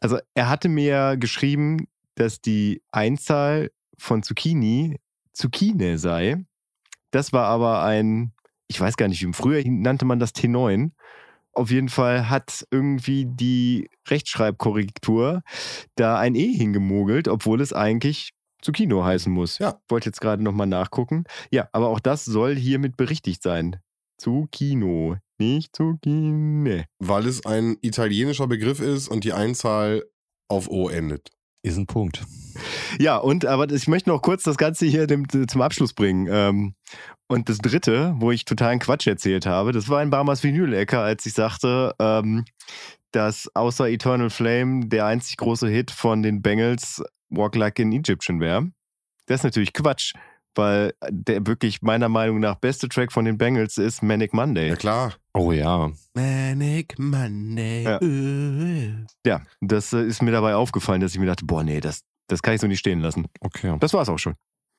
[0.00, 1.86] Also er hatte mir geschrieben,
[2.18, 4.98] dass die Einzahl von Zucchini
[5.32, 6.44] Zucchine sei.
[7.10, 8.32] Das war aber ein,
[8.66, 10.90] ich weiß gar nicht, wie früher nannte man das T9.
[11.52, 15.42] Auf jeden Fall hat irgendwie die Rechtschreibkorrektur
[15.94, 19.58] da ein E hingemogelt, obwohl es eigentlich Zucchino heißen muss.
[19.58, 19.80] Ja.
[19.88, 21.24] Wollte jetzt gerade nochmal nachgucken.
[21.50, 23.76] Ja, aber auch das soll hiermit berichtigt sein.
[24.18, 26.84] Zucchino, nicht Zucchine.
[26.98, 30.04] Weil es ein italienischer Begriff ist und die Einzahl
[30.48, 31.30] auf O endet.
[31.62, 32.24] Ist ein Punkt.
[32.98, 36.28] Ja, und aber ich möchte noch kurz das Ganze hier dem, zum Abschluss bringen.
[36.30, 36.74] Ähm,
[37.28, 41.26] und das dritte, wo ich totalen Quatsch erzählt habe, das war ein Barmers Vinyl-Ecker, als
[41.26, 42.44] ich sagte, ähm,
[43.12, 48.40] dass außer Eternal Flame der einzig große Hit von den Bengals Walk Like an Egyptian
[48.40, 48.70] wäre.
[49.26, 50.14] Das ist natürlich Quatsch,
[50.58, 54.68] weil der wirklich meiner Meinung nach beste Track von den Bengals ist Manic Monday.
[54.68, 55.14] Ja klar.
[55.32, 55.90] Oh ja.
[56.14, 57.84] Manic Monday.
[57.84, 58.00] Ja.
[59.24, 62.42] Ja, das äh, ist mir dabei aufgefallen, dass ich mir dachte, boah, nee, das, das
[62.42, 63.28] kann ich so nicht stehen lassen.
[63.40, 63.76] Okay.
[63.78, 64.34] Das war's auch schon.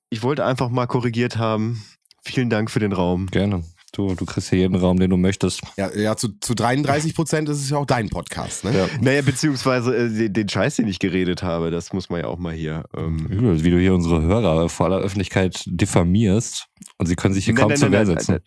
[0.09, 1.83] Ich wollte einfach mal korrigiert haben.
[2.23, 3.27] Vielen Dank für den Raum.
[3.27, 3.63] Gerne.
[3.91, 5.61] Du, du kriegst hier jeden Raum, den du möchtest.
[5.77, 8.75] Ja, ja zu, zu 33 Prozent ist es ja auch dein Podcast, ne?
[8.77, 8.87] Ja.
[9.01, 12.37] Naja, beziehungsweise äh, den- den Scheiß, den ich geredet habe, das muss man ja auch
[12.37, 12.83] mal hier.
[12.95, 16.67] Ähm, Übel, wie du hier unsere Hörer vor aller Öffentlichkeit diffamierst
[16.97, 18.39] und sie können sich hier Nein, kaum nein, zur nein, Wehr nein, setzen.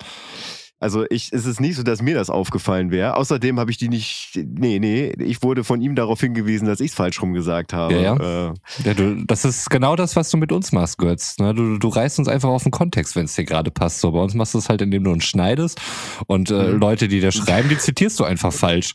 [0.82, 3.16] Also ich, es ist nicht so, dass mir das aufgefallen wäre.
[3.16, 4.32] Außerdem habe ich die nicht.
[4.34, 7.94] Nee, nee, ich wurde von ihm darauf hingewiesen, dass ich es falsch rum gesagt habe.
[7.94, 8.54] Ja, Äh,
[8.84, 11.38] Ja, du, das ist genau das, was du mit uns machst, Götz.
[11.38, 11.54] Ne?
[11.54, 14.00] Du, du reißt uns einfach auf den Kontext, wenn es dir gerade passt.
[14.00, 15.80] So, bei uns machst du es halt, indem du uns schneidest.
[16.26, 16.80] Und äh, Mhm.
[16.80, 18.94] Leute, die da schreiben, die zitierst du einfach falsch.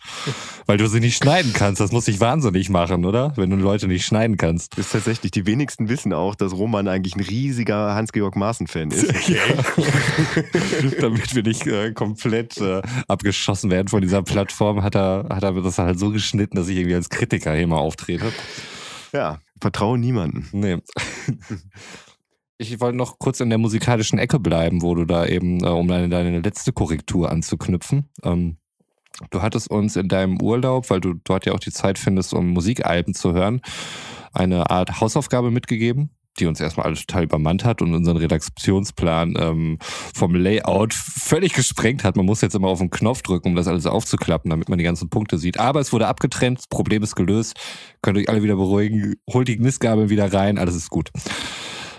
[0.66, 1.80] Weil du sie nicht schneiden kannst.
[1.80, 3.32] Das muss dich wahnsinnig machen, oder?
[3.38, 4.78] Wenn du Leute nicht schneiden kannst.
[4.78, 9.08] ist tatsächlich, die wenigsten wissen auch, dass Roman eigentlich ein riesiger Hans-Georg Maaßen-Fan ist.
[11.02, 15.54] Damit wir nicht äh, komplett äh, abgeschossen werden von dieser Plattform, hat er, hat er
[15.62, 18.32] das halt so geschnitten, dass ich irgendwie als Kritiker hier mal auftrete.
[19.14, 20.48] Ja, vertraue niemanden.
[20.52, 20.78] Nee.
[22.60, 25.88] Ich wollte noch kurz in der musikalischen Ecke bleiben, wo du da eben, äh, um
[25.88, 28.10] deine, deine letzte Korrektur anzuknüpfen.
[28.24, 28.58] Ähm,
[29.30, 32.48] du hattest uns in deinem Urlaub, weil du dort ja auch die Zeit findest, um
[32.48, 33.62] Musikalben zu hören,
[34.34, 36.10] eine Art Hausaufgabe mitgegeben,
[36.40, 42.04] die uns erstmal alles total übermannt hat und unseren Redaktionsplan ähm, vom Layout völlig gesprengt
[42.04, 42.16] hat.
[42.16, 44.84] Man muss jetzt immer auf den Knopf drücken, um das alles aufzuklappen, damit man die
[44.84, 45.60] ganzen Punkte sieht.
[45.60, 47.56] Aber es wurde abgetrennt, das Problem ist gelöst.
[48.02, 49.16] Könnt euch alle wieder beruhigen.
[49.32, 51.10] Holt die Mistgabel wieder rein, alles ist gut.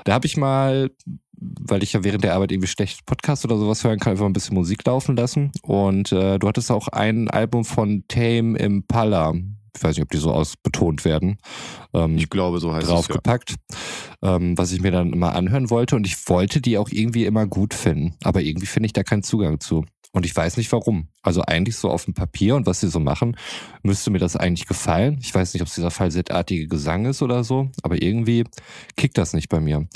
[0.05, 0.91] Da habe ich mal,
[1.37, 4.33] weil ich ja während der Arbeit irgendwie schlecht Podcast oder sowas hören kann, einfach ein
[4.33, 5.53] bisschen Musik laufen lassen.
[5.63, 9.35] Und äh, du hattest auch ein Album von Tame Impala.
[9.79, 11.39] Ich weiß nicht, ob die so ausbetont werden.
[11.95, 12.89] Ähm, Ich glaube, so heißt es.
[12.89, 12.95] Ja.
[12.97, 13.55] draufgepackt,
[14.23, 15.97] ähm, was ich mir dann immer anhören wollte.
[15.97, 18.17] Und ich wollte die auch irgendwie immer gut finden.
[18.25, 19.85] Aber irgendwie finde ich da keinen Zugang zu.
[20.13, 21.09] Und ich weiß nicht warum.
[21.23, 23.37] Also eigentlich so auf dem Papier und was sie so machen,
[23.83, 25.19] müsste mir das eigentlich gefallen.
[25.23, 28.45] Ich weiß nicht, ob es dieser falsettartige Gesang ist oder so, aber irgendwie
[28.97, 29.87] kickt das nicht bei mir.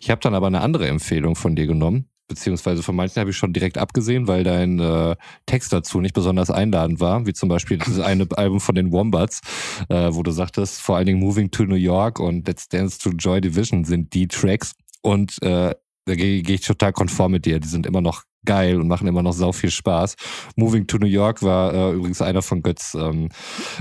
[0.00, 3.36] Ich habe dann aber eine andere Empfehlung von dir genommen, beziehungsweise von manchen habe ich
[3.36, 5.16] schon direkt abgesehen, weil dein äh,
[5.46, 9.40] Text dazu nicht besonders einladend war, wie zum Beispiel dieses eine Album von den Wombats,
[9.88, 13.10] äh, wo du sagtest, vor allen Dingen Moving to New York und Let's Dance to
[13.10, 14.72] Joy Division sind die Tracks
[15.02, 15.74] und äh,
[16.06, 17.58] da gehe geh ich total konform mit dir.
[17.58, 20.16] Die sind immer noch geil und machen immer noch sau viel Spaß.
[20.56, 23.28] Moving to New York war äh, übrigens einer von Götz ähm,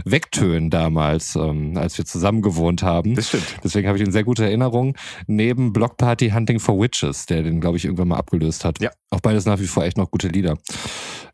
[0.03, 3.15] Wegtönen damals, ähm, als wir zusammen gewohnt haben.
[3.15, 3.45] Das stimmt.
[3.63, 4.95] Deswegen habe ich in sehr gute Erinnerung.
[5.27, 8.81] Neben Block Party Hunting for Witches, der den, glaube ich, irgendwann mal abgelöst hat.
[8.81, 8.89] Ja.
[9.11, 10.57] Auch beides nach wie vor echt noch gute Lieder.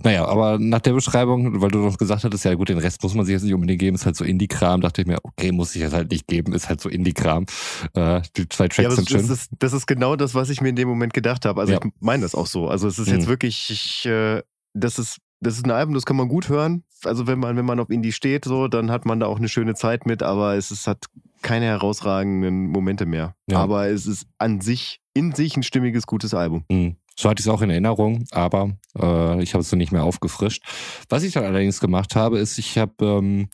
[0.04, 3.14] Naja, aber nach der Beschreibung, weil du noch gesagt hattest, ja gut, den Rest muss
[3.14, 5.76] man sich jetzt nicht unbedingt geben, ist halt so Indie-Kram, dachte ich mir, okay, muss
[5.76, 7.46] ich jetzt halt nicht geben, ist halt so Indie-Kram.
[7.94, 9.28] Äh, die zwei Tracks Ja, sind das, schön.
[9.28, 11.62] das, ist, das ist genau das, was ich mir in dem Moment gedacht habe.
[11.62, 11.80] Also Ja.
[11.84, 12.68] ich meine das auch so.
[12.68, 13.14] Also es ist Mhm.
[13.22, 14.42] Jetzt wirklich, ich, äh,
[14.74, 16.84] das ist, das ist ein Album, das kann man gut hören.
[17.04, 19.50] Also wenn man, wenn man auf Indie steht, so, dann hat man da auch eine
[19.50, 21.06] schöne Zeit mit, aber es ist, hat
[21.42, 23.36] keine herausragenden Momente mehr.
[23.48, 23.60] Ja.
[23.60, 26.64] Aber es ist an sich, in sich ein stimmiges, gutes Album.
[26.70, 26.98] Mhm.
[27.18, 30.04] So hatte ich es auch in Erinnerung, aber äh, ich habe es so nicht mehr
[30.04, 30.64] aufgefrischt.
[31.10, 33.50] Was ich dann allerdings gemacht habe, ist, ich habe ähm,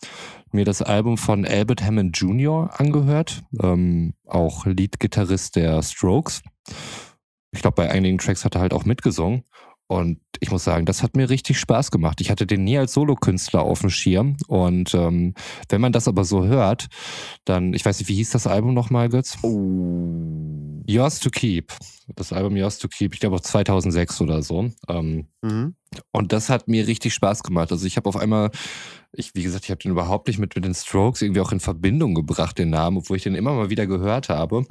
[0.51, 2.69] mir das Album von Albert Hammond Jr.
[2.79, 6.43] angehört, ähm, auch Leadgitarrist der Strokes.
[7.57, 9.43] Ich glaube, bei einigen Tracks hat er halt auch mitgesungen.
[9.89, 12.19] Und ich muss sagen, das hat mir richtig Spaß gemacht.
[12.21, 14.35] Ich hatte den nie als Solokünstler auf dem Schirm.
[14.47, 15.33] Und ähm,
[15.69, 16.87] wenn man das aber so hört,
[17.45, 19.37] dann, ich weiß nicht, wie hieß das Album nochmal, Götz?
[19.43, 20.83] Oh.
[20.85, 21.73] Yours to Keep.
[22.15, 24.69] Das Album Yours to Keep, ich glaube auch 2006 oder so.
[24.87, 25.75] Ähm, Mhm.
[26.11, 27.71] und das hat mir richtig Spaß gemacht.
[27.71, 28.51] Also ich habe auf einmal,
[29.13, 31.59] ich, wie gesagt, ich habe den überhaupt nicht mit, mit den Strokes irgendwie auch in
[31.61, 34.65] Verbindung gebracht, den Namen, obwohl ich den immer mal wieder gehört habe.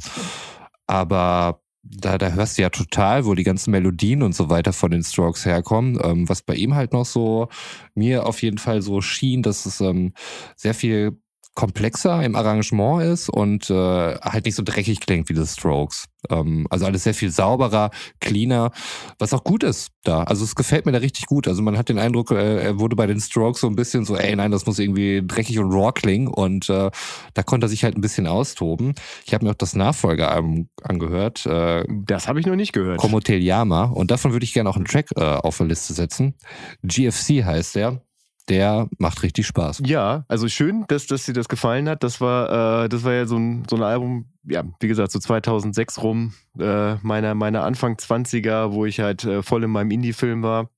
[0.87, 1.61] Aber
[1.91, 5.03] da, da hörst du ja total, wo die ganzen Melodien und so weiter von den
[5.03, 5.99] Strokes herkommen.
[6.03, 7.49] Ähm, was bei ihm halt noch so
[7.95, 10.13] mir auf jeden Fall so schien, dass es ähm,
[10.57, 11.19] sehr viel
[11.57, 16.05] komplexer im Arrangement ist und äh, halt nicht so dreckig klingt wie die Strokes.
[16.31, 17.91] Ähm, also alles sehr viel sauberer,
[18.21, 18.71] cleaner,
[19.19, 20.23] was auch gut ist da.
[20.23, 21.49] Also es gefällt mir da richtig gut.
[21.49, 24.17] Also man hat den Eindruck, äh, er wurde bei den Strokes so ein bisschen so,
[24.17, 26.91] ey, nein, das muss irgendwie dreckig und raw klingen und äh,
[27.33, 28.95] da konnte er sich halt ein bisschen austoben.
[29.25, 32.99] Ich habe mir auch das Nachfolgealbum angehört, äh, Das habe ich noch nicht gehört.
[32.99, 35.95] Como Te Llama und davon würde ich gerne auch einen Track äh, auf der Liste
[35.95, 36.35] setzen.
[36.83, 38.03] GFC heißt der.
[38.49, 39.83] Der macht richtig Spaß.
[39.85, 42.05] Ja, also schön, dass, dass dir das gefallen hat.
[42.05, 45.19] Das war, äh, das war ja so ein, so ein Album, ja, wie gesagt, so
[45.19, 50.43] 2006 rum, äh, meiner, meiner Anfang 20er, wo ich halt äh, voll in meinem Indie-Film
[50.43, 50.71] war.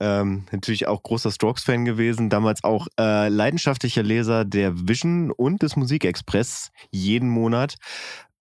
[0.00, 5.76] Ähm, natürlich auch großer Strokes-Fan gewesen, damals auch äh, leidenschaftlicher Leser der Vision und des
[5.76, 7.76] Musikexpress jeden Monat.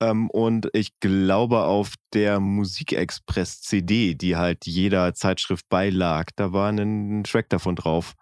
[0.01, 7.23] Ähm, und ich glaube, auf der Musikexpress-CD, die halt jeder Zeitschrift beilag, da war ein,
[7.23, 8.13] Track davon drauf.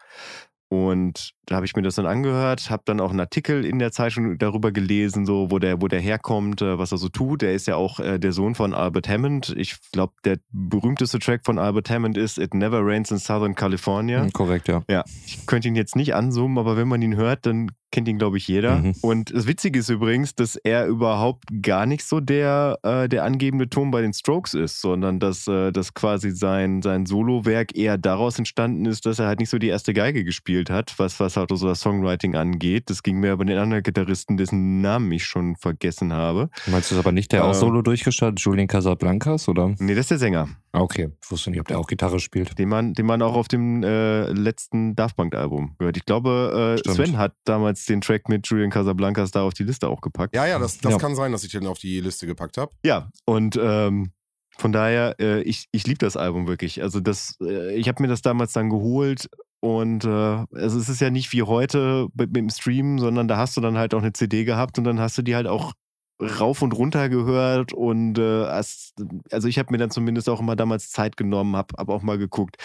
[0.70, 3.92] Und da habe ich mir das dann angehört, habe dann auch einen Artikel in der
[3.92, 7.44] Zeitung darüber gelesen, so wo der, wo der herkommt, äh, was er so tut.
[7.44, 9.54] Er ist ja auch äh, der Sohn von Albert Hammond.
[9.56, 14.24] Ich glaube, der berühmteste Track von Albert Hammond ist It Never Rains in Southern California.
[14.24, 14.82] Mhm, Korrekt, ja.
[14.90, 18.18] Ja, ich könnte ihn jetzt nicht anzoomen, aber wenn man ihn hört, dann kennt ihn,
[18.18, 18.80] glaube ich, jeder.
[18.80, 18.96] Mhm.
[19.02, 23.70] Und das Witzige ist übrigens, dass er überhaupt gar nicht so der, äh, der angebende
[23.70, 28.40] Ton bei den Strokes ist, sondern dass, äh, dass quasi sein, sein Solowerk eher daraus
[28.40, 31.52] entstanden ist, dass er halt nicht so die erste Geige gespielt hat, was, was halt
[31.54, 32.90] so das Songwriting angeht.
[32.90, 36.50] Das ging mir aber den anderen Gitarristen, dessen Namen ich schon vergessen habe.
[36.66, 37.54] Meinst du das aber nicht, der auch Ähm.
[37.54, 39.76] Solo durchgestartet, Julian Casablancas, oder?
[39.78, 42.58] Nee, das ist der Sänger, Okay, ich wusste nicht, ob der auch Gitarre spielt.
[42.58, 45.98] den man, den man auch auf dem äh, letzten Daft Punk-Album gehört.
[45.98, 46.92] Ich glaube, äh.
[46.92, 50.36] Sven hat damals den Track mit Julian Casablancas da auf die Liste auch gepackt.
[50.36, 50.98] Ja, ja, das, das Ja.
[50.98, 52.72] kann sein, dass ich den auf die Liste gepackt habe.
[52.84, 54.12] Ja, und ähm,
[54.58, 56.82] von daher, äh, ich, ich liebe das Album wirklich.
[56.84, 59.28] Also das, äh, ich habe mir das damals dann geholt
[59.62, 63.38] und äh, also es ist ja nicht wie heute mit, mit dem Stream, sondern da
[63.38, 65.74] hast du dann halt auch eine CD gehabt und dann hast du die halt auch
[66.22, 68.94] rauf und runter gehört und äh, hast,
[69.32, 72.18] also ich habe mir dann zumindest auch immer damals Zeit genommen, habe hab auch mal
[72.20, 72.58] geguckt,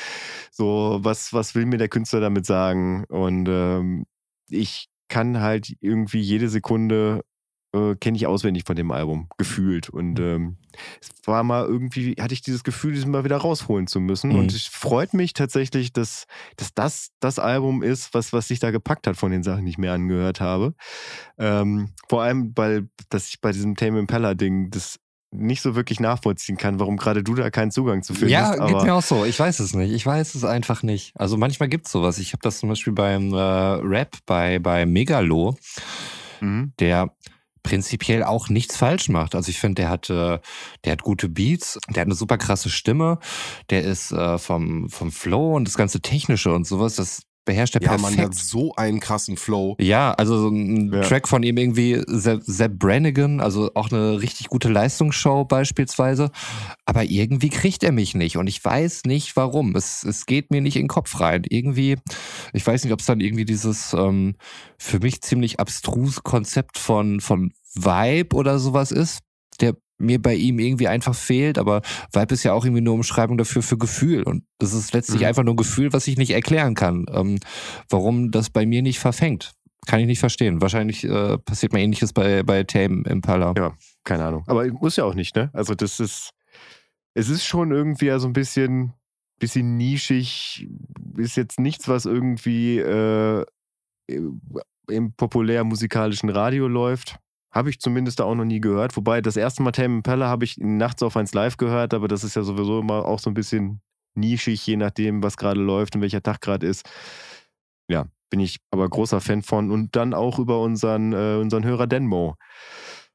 [0.52, 4.04] so was was will mir der Künstler damit sagen und ähm,
[4.50, 7.24] ich kann halt irgendwie jede Sekunde
[7.74, 10.56] äh, kenne ich auswendig von dem Album gefühlt und ähm,
[11.02, 14.38] es war mal irgendwie hatte ich dieses Gefühl, diesen mal wieder rausholen zu müssen Mhm.
[14.38, 16.24] und es freut mich tatsächlich, dass,
[16.56, 19.70] dass das das Album ist, was was sich da gepackt hat von den Sachen, die
[19.72, 20.74] ich mir angehört habe.
[21.36, 24.98] Ähm, vor allem, weil dass ich bei diesem Tame Impala Ding das
[25.30, 28.32] nicht so wirklich nachvollziehen kann, warum gerade du da keinen Zugang zu findest.
[28.32, 29.24] ja, geht mir auch so.
[29.24, 29.92] Ich weiß es nicht.
[29.92, 31.12] Ich weiß es einfach nicht.
[31.14, 32.18] Also manchmal gibt's sowas.
[32.18, 35.56] Ich habe das zum Beispiel beim äh, Rap bei, bei Megalo,
[36.40, 36.72] Mhm.
[36.78, 37.12] der
[37.64, 39.34] prinzipiell auch nichts falsch macht.
[39.34, 40.38] Also ich finde, der hat, äh,
[40.84, 43.18] der hat gute Beats, der hat eine super krasse Stimme,
[43.70, 47.82] der ist äh, vom, vom Flow und das ganze Technische und sowas, das beherrscht er
[47.82, 48.26] Ja, man, der perfekt.
[48.26, 49.74] hat so einen krassen Flow.
[49.80, 51.00] Ja, also so ein Ja.
[51.00, 56.30] Track von ihm irgendwie, Sepp Brannigan, also auch eine richtig gute Leistungsshow beispielsweise.
[56.84, 59.74] Aber irgendwie kriegt er mich nicht und ich weiß nicht warum.
[59.74, 61.42] Es, es geht mir nicht in den Kopf rein.
[61.48, 61.96] Irgendwie,
[62.52, 64.36] ich weiß nicht, ob es dann irgendwie dieses ähm,
[64.78, 69.20] für mich ziemlich abstrus Konzept von, von Vibe oder sowas ist,
[69.60, 71.82] der mir bei ihm irgendwie einfach fehlt, aber
[72.12, 75.26] Vibe ist ja auch irgendwie eine Umschreibung dafür für Gefühl und das ist letztlich Mhm.
[75.26, 77.06] einfach nur ein Gefühl, was ich nicht erklären kann.
[77.12, 77.38] Ähm,
[77.90, 79.52] warum das bei mir nicht verfängt.
[79.86, 80.60] Kann ich nicht verstehen.
[80.60, 83.54] Wahrscheinlich äh, passiert mir ähnliches bei, bei Tame Impala.
[83.56, 83.74] Ja.
[84.04, 84.44] keine Ahnung.
[84.46, 85.50] Aber muss ja auch nicht, ne?
[85.52, 86.30] Also das ist,
[87.14, 88.92] es ist schon irgendwie ja so ein bisschen,
[89.38, 90.68] bisschen nischig.
[91.16, 93.44] Ist jetzt nichts, was irgendwie äh,
[94.06, 97.18] im populär musikalischen Radio läuft.
[97.50, 98.96] Habe ich zumindest da auch noch nie gehört.
[98.96, 102.22] Wobei das erste Mal Tame Impala habe ich nachts auf eins live gehört, aber das
[102.24, 103.80] ist ja sowieso immer auch so ein bisschen
[104.14, 106.88] nischig, je nachdem, was gerade läuft und welcher Tag gerade ist.
[107.90, 109.70] Ja, bin ich aber großer Fan von.
[109.70, 112.34] Und dann auch über unseren, äh, unseren Hörer Denmo.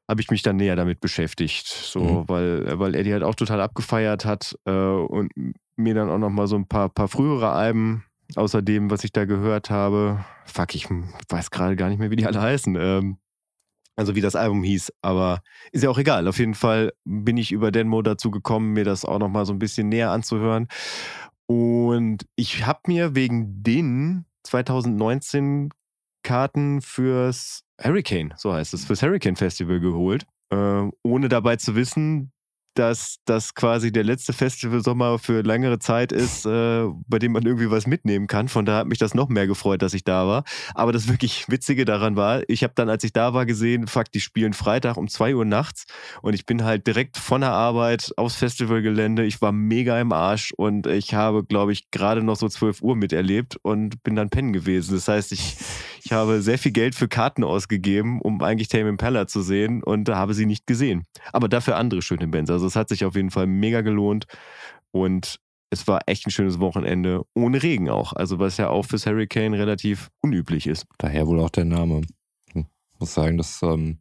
[0.06, 1.66] habe ich mich dann näher damit beschäftigt.
[1.66, 2.28] So, Mhm.
[2.28, 5.30] weil, weil Eddie halt auch total abgefeiert hat äh, und
[5.76, 8.04] mir dann auch nochmal so ein paar, paar frühere Alben,
[8.36, 10.22] außer dem, was ich da gehört habe.
[10.44, 10.88] Fuck, ich
[11.30, 12.76] weiß gerade gar nicht mehr, wie die alle heißen.
[12.78, 13.16] Ähm,
[13.96, 15.42] also wie das Album hieß, aber
[15.72, 16.26] ist ja auch egal.
[16.28, 19.58] Auf jeden Fall bin ich über Denmo dazu gekommen, mir das auch nochmal so ein
[19.58, 20.68] bisschen näher anzuhören.
[21.46, 25.70] Und ich habe mir wegen den 2019
[26.22, 32.32] Karten fürs Hurricane, so heißt es, fürs Hurricane Festival geholt, äh, ohne dabei zu wissen,
[32.74, 37.70] dass das quasi der letzte Festivalsommer für längere Zeit ist, äh, bei dem man irgendwie
[37.70, 38.48] was mitnehmen kann.
[38.48, 40.44] Von daher hat mich das noch mehr gefreut, dass ich da war.
[40.74, 44.10] Aber das wirklich Witzige daran war, ich habe dann, als ich da war, gesehen, fuck,
[44.12, 45.86] die spielen Freitag um 2 Uhr nachts
[46.22, 49.24] und ich bin halt direkt von der Arbeit aufs Festivalgelände.
[49.24, 52.96] Ich war mega im Arsch und ich habe, glaube ich, gerade noch so 12 Uhr
[52.96, 54.94] miterlebt und bin dann pennen gewesen.
[54.94, 55.56] Das heißt, ich,
[56.02, 60.08] ich habe sehr viel Geld für Karten ausgegeben, um eigentlich Tame Impala zu sehen und
[60.08, 61.04] habe sie nicht gesehen.
[61.32, 62.50] Aber dafür andere schöne Bands.
[62.50, 64.26] Also es hat sich auf jeden Fall mega gelohnt
[64.90, 65.40] und
[65.70, 68.12] es war echt ein schönes Wochenende, ohne Regen auch.
[68.12, 70.86] Also was ja auch fürs Hurricane relativ unüblich ist.
[70.98, 72.02] Daher wohl auch der Name.
[72.52, 72.66] Hm.
[72.98, 73.98] muss sagen, dass ähm,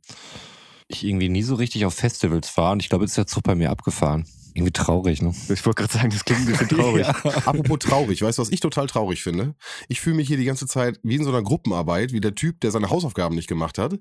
[0.88, 3.44] ich irgendwie nie so richtig auf Festivals war und ich glaube, jetzt ist der Zug
[3.44, 4.26] bei mir abgefahren.
[4.54, 5.34] Irgendwie traurig, ne?
[5.50, 7.08] Ich wollte gerade sagen, das klingt ein bisschen traurig.
[7.08, 9.56] Apropos traurig, weißt du, was ich total traurig finde?
[9.88, 12.62] Ich fühle mich hier die ganze Zeit wie in so einer Gruppenarbeit, wie der Typ,
[12.62, 13.96] der seine Hausaufgaben nicht gemacht hat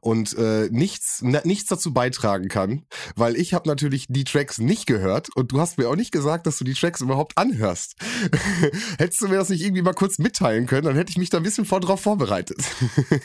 [0.00, 2.86] und äh, nichts, nichts dazu beitragen kann,
[3.16, 6.46] weil ich habe natürlich die Tracks nicht gehört und du hast mir auch nicht gesagt,
[6.46, 7.96] dass du die Tracks überhaupt anhörst.
[8.98, 11.36] Hättest du mir das nicht irgendwie mal kurz mitteilen können, dann hätte ich mich da
[11.36, 12.58] ein bisschen vor drauf vorbereitet.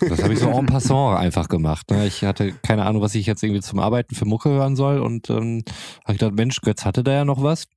[0.09, 1.89] Das habe ich so en passant einfach gemacht.
[1.89, 2.05] Ne?
[2.05, 5.29] Ich hatte keine Ahnung, was ich jetzt irgendwie zum Arbeiten für Mucke hören soll und
[5.29, 5.63] ähm,
[6.03, 7.67] habe ich gedacht, Mensch, Götz hatte da ja noch was.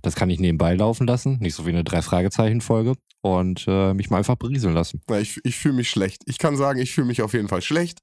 [0.00, 2.94] Das kann ich nebenbei laufen lassen, nicht so wie eine Drei-Fragezeichen-Folge
[3.34, 5.02] und äh, mich mal einfach berieseln lassen.
[5.08, 6.22] Na, ich ich fühle mich schlecht.
[6.26, 8.00] Ich kann sagen, ich fühle mich auf jeden Fall schlecht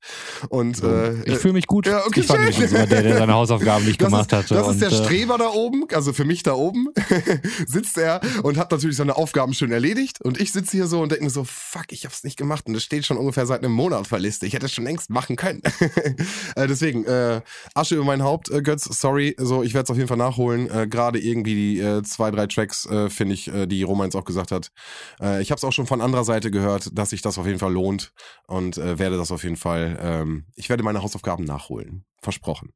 [0.50, 1.88] und äh, ich fühle mich gut.
[1.88, 2.68] ja, okay, ich war nämlich schön.
[2.68, 4.56] immer der, der seine Hausaufgaben nicht Das gemacht ist, hatte.
[4.56, 6.90] Das ist der äh, Streber da oben, also für mich da oben,
[7.68, 10.22] sitzt er und hat natürlich seine Aufgaben schön erledigt.
[10.22, 12.66] Und ich sitze hier so und denke mir so, fuck, ich hab's nicht gemacht.
[12.68, 14.46] Und das steht schon ungefähr seit einem Monat auf der Liste.
[14.46, 15.62] Ich hätte es schon längst machen können.
[16.56, 17.42] äh, deswegen, äh,
[17.74, 19.36] Asche über mein Haupt, äh, Götz, sorry.
[19.38, 20.43] So, ich werde es auf jeden Fall nachholen.
[20.52, 24.16] Äh, Gerade irgendwie die äh, zwei, drei Tracks, äh, finde ich, äh, die Roman jetzt
[24.16, 24.72] auch gesagt hat.
[25.20, 27.60] Äh, ich habe es auch schon von anderer Seite gehört, dass sich das auf jeden
[27.60, 28.14] Fall lohnt.
[28.48, 32.06] Und äh, werde das auf jeden Fall, ähm, ich werde meine Hausaufgaben nachholen.
[32.22, 32.74] Versprochen.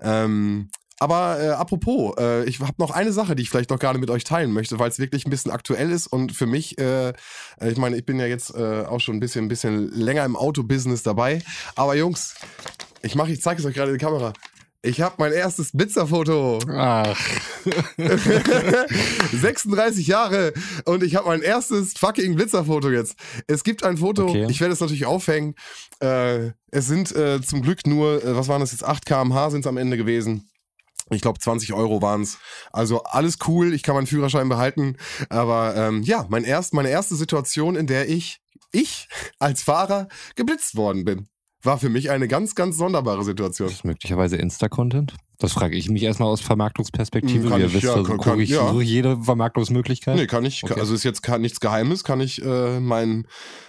[0.00, 0.70] Ähm,
[1.02, 4.10] aber äh, apropos, äh, ich habe noch eine Sache, die ich vielleicht noch gerne mit
[4.10, 7.14] euch teilen möchte, weil es wirklich ein bisschen aktuell ist und für mich, äh, äh,
[7.70, 10.36] ich meine, ich bin ja jetzt äh, auch schon ein bisschen, ein bisschen länger im
[10.36, 11.42] Autobusiness dabei.
[11.74, 12.34] Aber Jungs,
[13.00, 14.34] ich mache, ich zeige es euch gerade in die Kamera.
[14.82, 16.58] Ich habe mein erstes Blitzerfoto.
[16.70, 17.18] Ach,
[19.32, 20.52] 36 Jahre
[20.86, 23.16] und ich habe mein erstes fucking Blitzerfoto jetzt.
[23.46, 24.46] Es gibt ein Foto, Okay.
[24.48, 25.54] ich werde es natürlich aufhängen.
[26.00, 29.60] Äh, es sind äh, zum Glück nur, äh, was waren das jetzt, 8 kmh sind
[29.60, 30.48] es am Ende gewesen.
[31.10, 32.38] Ich glaube, 20 Euro waren's.
[32.72, 34.96] Also alles cool, ich kann meinen Führerschein behalten.
[35.28, 38.40] Aber ähm, ja, mein erst, meine erste Situation, in der ich,
[38.72, 39.08] ich
[39.40, 41.26] als Fahrer geblitzt worden bin,
[41.62, 43.68] war für mich eine ganz, ganz sonderbare Situation.
[43.68, 45.14] ist möglicherweise Insta-Content?
[45.38, 47.44] Das frage ich mich erstmal aus Vermarktungsperspektive.
[47.44, 48.68] Hm, kann Wie ihr ich, wisst, ja, also kann- gucke ich ja.
[48.68, 50.16] suche jede Vermarktungsmöglichkeit.
[50.16, 50.62] Nee, kann ich.
[50.62, 50.78] Okay.
[50.78, 53.26] Also ist jetzt kann, nichts Geheimes, kann ich äh, mein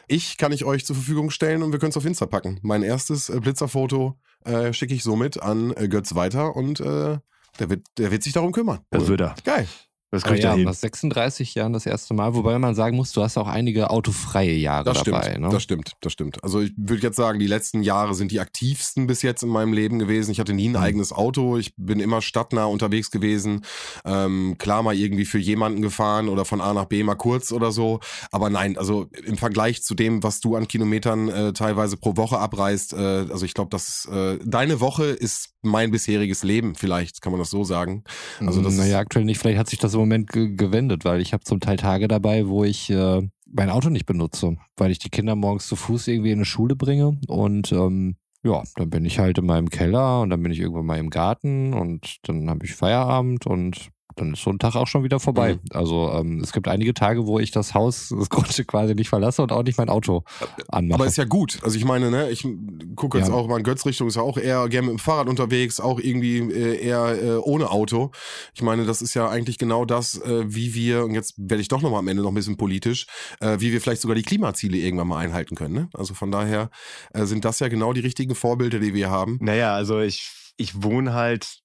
[0.08, 2.60] ich kann ich euch zur Verfügung stellen und wir können es auf Insta packen.
[2.62, 7.20] Mein erstes äh, Blitzerfoto äh, schicke ich somit an äh, Götz weiter und äh,
[7.60, 8.80] der wird der wird sich darum kümmern.
[8.90, 9.36] Das wird er.
[9.46, 9.66] Geil.
[10.14, 10.66] Das Aber kriegt er ja, hin.
[10.66, 14.52] nach 36 Jahren das erste Mal, wobei man sagen muss, du hast auch einige autofreie
[14.54, 15.38] Jahre Das stimmt, dabei.
[15.38, 15.48] Ne?
[15.50, 16.44] das stimmt, das stimmt.
[16.44, 19.72] Also ich würde jetzt sagen, die letzten Jahre sind die aktivsten bis jetzt in meinem
[19.72, 20.32] Leben gewesen.
[20.32, 20.78] Ich hatte nie ein Mhm.
[20.78, 23.64] eigenes Auto, ich bin immer stadtnah unterwegs gewesen.
[24.04, 27.72] Ähm, klar mal irgendwie für jemanden gefahren oder von A nach B mal kurz oder
[27.72, 28.02] so.
[28.32, 32.38] Aber nein, also im Vergleich zu dem, was du an Kilometern äh, teilweise pro Woche
[32.38, 32.98] abreißt, äh,
[33.32, 37.50] also ich glaube, dass äh, deine Woche ist mein bisheriges Leben, vielleicht kann man das
[37.50, 38.04] so sagen.
[38.40, 39.40] Also das naja, aktuell nicht.
[39.40, 42.48] Vielleicht hat sich das im Moment ge gewendet, weil ich habe zum Teil Tage dabei,
[42.48, 46.32] wo ich äh, mein Auto nicht benutze, weil ich die Kinder morgens zu Fuß irgendwie
[46.32, 50.32] in eine Schule bringe und ähm, ja, dann bin ich halt in meinem Keller und
[50.32, 54.44] dann bin ich irgendwann mal im Garten und dann habe ich Feierabend und dann ist
[54.44, 55.54] so ein Tag auch schon wieder vorbei.
[55.56, 55.60] Mhm.
[55.72, 59.42] Also ähm, es gibt einige Tage, wo ich das Haus, das Grundstück quasi nicht verlasse
[59.42, 60.24] und auch nicht mein Auto
[60.70, 60.96] anmache.
[61.00, 61.60] Aber ist ja gut.
[61.64, 62.48] Also ich meine, ne, ich
[62.96, 63.34] gucke jetzt Ja.
[63.34, 66.00] auch mal in Götz Richtung, ist ja auch eher gerne mit dem Fahrrad unterwegs, auch
[66.00, 68.12] irgendwie äh, eher äh, ohne Auto.
[68.54, 71.68] Ich meine, das ist ja eigentlich genau das, äh, wie wir, und jetzt werde ich
[71.68, 73.06] doch noch mal am Ende noch ein bisschen politisch,
[73.40, 75.74] äh, wie wir vielleicht sogar die Klimaziele irgendwann mal einhalten können.
[75.74, 75.90] Ne?
[75.94, 76.70] Also von daher
[77.14, 79.38] äh, sind das ja genau die richtigen Vorbilder, die wir haben.
[79.42, 81.61] Naja, also ich, ich wohne halt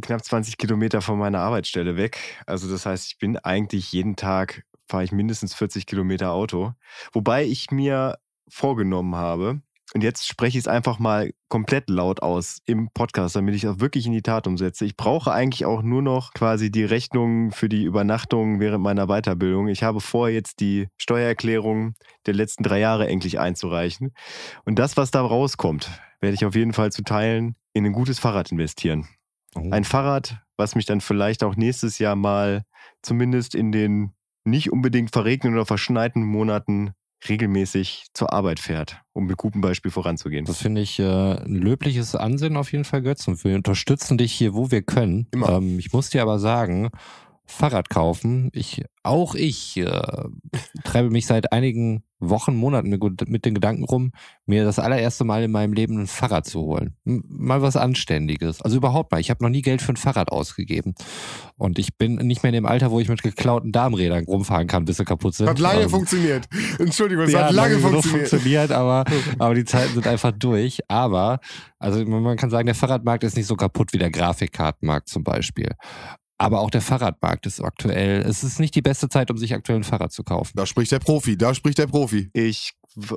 [0.00, 2.18] knapp 20 Kilometer von meiner Arbeitsstelle weg.
[2.46, 6.72] Also das heißt, ich bin eigentlich jeden Tag, fahre ich mindestens 40 Kilometer Auto.
[7.12, 8.18] Wobei ich mir
[8.48, 9.60] vorgenommen habe,
[9.94, 13.78] und jetzt spreche ich es einfach mal komplett laut aus im Podcast, damit ich das
[13.78, 14.84] wirklich in die Tat umsetze.
[14.84, 19.68] Ich brauche eigentlich auch nur noch quasi die Rechnung für die Übernachtung während meiner Weiterbildung.
[19.68, 21.94] Ich habe vor, jetzt die Steuererklärung
[22.26, 24.12] der letzten drei Jahre endlich einzureichen.
[24.64, 25.88] Und das, was da rauskommt,
[26.20, 29.06] werde ich auf jeden Fall zu teilen in ein gutes Fahrrad investieren.
[29.56, 29.70] Oh.
[29.70, 32.62] Ein Fahrrad, was mich dann vielleicht auch nächstes Jahr mal
[33.02, 34.12] zumindest in den
[34.44, 36.92] nicht unbedingt verregneten oder verschneiten Monaten
[37.28, 40.44] regelmäßig zur Arbeit fährt, um mit gutem Beispiel voranzugehen.
[40.44, 43.26] Das finde ich äh, ein löbliches Ansehen auf jeden Fall, Götz.
[43.26, 45.26] Und wir unterstützen dich hier, wo wir können.
[45.34, 46.90] Ähm, ich muss dir aber sagen,
[47.46, 50.02] Fahrrad kaufen, ich, auch ich äh,
[50.84, 54.10] treibe mich seit einigen Wochen, Monaten mit, mit den Gedanken rum,
[54.46, 56.96] mir das allererste Mal in meinem Leben ein Fahrrad zu holen.
[57.04, 58.62] Mal was Anständiges.
[58.62, 59.20] Also überhaupt mal.
[59.20, 60.94] Ich habe noch nie Geld für ein Fahrrad ausgegeben.
[61.56, 64.86] Und ich bin nicht mehr in dem Alter, wo ich mit geklauten Darmrädern rumfahren kann,
[64.86, 65.48] bis sie kaputt sind.
[65.48, 66.46] Hat lange Ähm, funktioniert.
[66.78, 68.28] Entschuldigung, es ja, hat lange genug funktioniert.
[68.30, 69.04] funktioniert, aber,
[69.38, 70.80] aber die Zeiten sind einfach durch.
[70.88, 71.38] Aber,
[71.78, 75.72] also man kann sagen, der Fahrradmarkt ist nicht so kaputt wie der Grafikkartenmarkt zum Beispiel.
[76.38, 79.78] Aber auch der Fahrradmarkt ist aktuell, es ist nicht die beste Zeit, um sich aktuell
[79.80, 80.52] ein Fahrrad zu kaufen.
[80.54, 82.28] Da spricht der Profi, da spricht der Profi.
[82.34, 82.72] Ich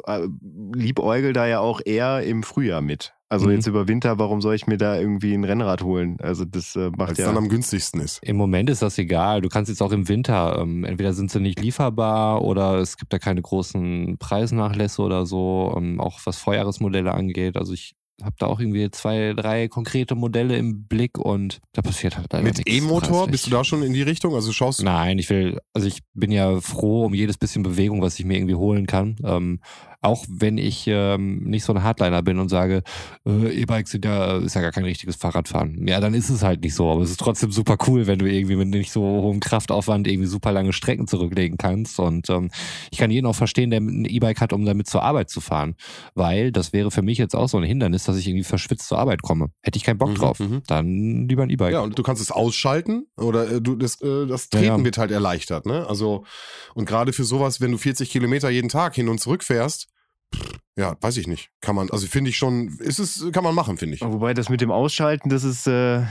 [0.07, 0.28] äh,
[0.74, 3.13] liebäugel da ja auch eher im Frühjahr mit.
[3.32, 3.51] Also Mhm.
[3.53, 6.17] jetzt über Winter, warum soll ich mir da irgendwie ein Rennrad holen?
[6.20, 7.28] Also das äh, macht Als ja.
[7.28, 8.20] dann am günstigsten ist.
[8.24, 9.41] Im Moment ist das egal.
[9.41, 13.13] Du kannst jetzt auch im Winter, ähm, entweder sind sie nicht lieferbar oder es gibt
[13.13, 17.55] da keine großen Preisnachlässe oder so, ähm, auch was Vorjahresmodelle angeht.
[17.55, 17.93] Also ich
[18.24, 22.43] habe da auch irgendwie zwei, drei konkrete Modelle im Blick und da passiert halt leider
[22.43, 24.36] Mit E-Motor bist du da schon in die Richtung?
[24.36, 24.86] Also schaust du.
[24.86, 28.38] Nein, ich will, also ich bin ja froh um jedes bisschen Bewegung, was ich mir
[28.38, 29.15] irgendwie holen kann.
[29.24, 29.59] Ähm,
[30.01, 32.83] auch wenn ich ähm, nicht so ein Hardliner bin und sage,
[33.27, 35.87] äh, E-Bikes sind ja, ist ja gar kein richtiges Fahrradfahren.
[35.87, 38.25] Ja, dann ist es halt nicht so, aber es ist trotzdem super cool, wenn du
[38.25, 41.99] irgendwie mit nicht so hohem Kraftaufwand irgendwie super lange Strecken zurücklegen kannst.
[41.99, 42.49] Und ähm,
[42.91, 45.75] ich kann jeden auch verstehen, der ein E-Bike hat, um damit zur Arbeit zu fahren.
[46.15, 48.99] Weil das wäre für mich jetzt auch so ein Hindernis, dass ich irgendwie verschwitzt zur
[48.99, 49.49] Arbeit komme.
[49.61, 50.39] Hätte ich keinen Bock Mhm, drauf.
[50.39, 50.61] mhm.
[50.67, 51.73] Dann lieber ein E-Bike.
[51.73, 54.85] Ja, und du kannst es ausschalten oder äh, du das, äh, das Ja, Treten ja.
[54.85, 55.85] wird halt erleichtert, ne?
[55.87, 56.23] Also
[56.73, 59.88] und gerade für sowas, wenn du 40 Kilometer jeden Tag hin und zurück fährst,
[60.77, 63.77] ja, weiß ich nicht, kann man, also finde ich schon, ist es, kann man machen,
[63.77, 64.01] finde ich.
[64.01, 66.03] Wobei das mit dem Ausschalten, das ist, äh,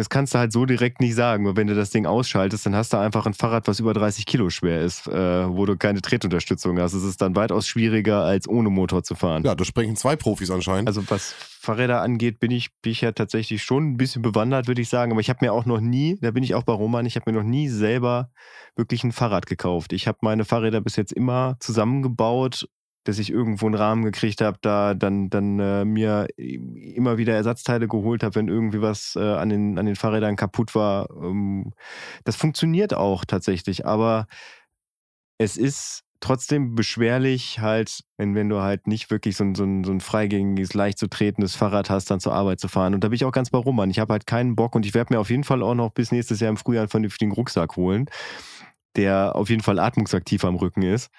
[0.00, 1.44] das kannst du halt so direkt nicht sagen.
[1.46, 4.24] Weil wenn du das Ding ausschaltest, dann hast du einfach ein Fahrrad, was über 30
[4.24, 6.94] Kilo schwer ist, äh, wo du keine Tretunterstützung hast.
[6.94, 9.44] Es ist dann weitaus schwieriger, als ohne Motor zu fahren.
[9.44, 10.88] Ja, da sprechen zwei Profis anscheinend.
[10.88, 14.80] Also was Fahrräder angeht, bin ich, bin ich ja tatsächlich schon ein bisschen bewandert, würde
[14.80, 15.12] ich sagen.
[15.12, 17.30] Aber ich habe mir auch noch nie, da bin ich auch bei Roman, ich habe
[17.30, 18.30] mir noch nie selber
[18.76, 19.92] wirklich ein Fahrrad gekauft.
[19.92, 22.66] Ich habe meine Fahrräder bis jetzt immer zusammengebaut,
[23.04, 27.88] dass ich irgendwo einen Rahmen gekriegt habe, da dann, dann äh, mir immer wieder Ersatzteile
[27.88, 31.08] geholt habe, wenn irgendwie was äh, an, den, an den Fahrrädern kaputt war.
[31.10, 31.72] Ähm,
[32.24, 34.26] das funktioniert auch tatsächlich, aber
[35.38, 39.84] es ist trotzdem beschwerlich, halt, wenn, wenn du halt nicht wirklich so ein, so, ein,
[39.84, 42.94] so ein freigängiges, leicht zu tretendes Fahrrad hast, dann zur Arbeit zu fahren.
[42.94, 43.90] Und da bin ich auch ganz bei Roman.
[43.90, 46.12] Ich habe halt keinen Bock und ich werde mir auf jeden Fall auch noch bis
[46.12, 48.06] nächstes Jahr im Frühjahr einen vernünftigen Rucksack holen,
[48.96, 51.10] der auf jeden Fall atmungsaktiv am Rücken ist,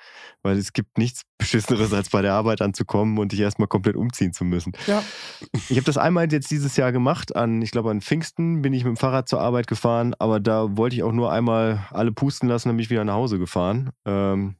[0.43, 4.33] weil es gibt nichts Beschisseneres, als bei der Arbeit anzukommen und dich erstmal komplett umziehen
[4.33, 4.73] zu müssen.
[4.87, 5.03] Ja.
[5.69, 8.83] Ich habe das einmal jetzt dieses Jahr gemacht, an, ich glaube an Pfingsten bin ich
[8.83, 12.49] mit dem Fahrrad zur Arbeit gefahren, aber da wollte ich auch nur einmal alle pusten
[12.49, 13.91] lassen und bin ich wieder nach Hause gefahren.
[14.05, 14.55] Ähm,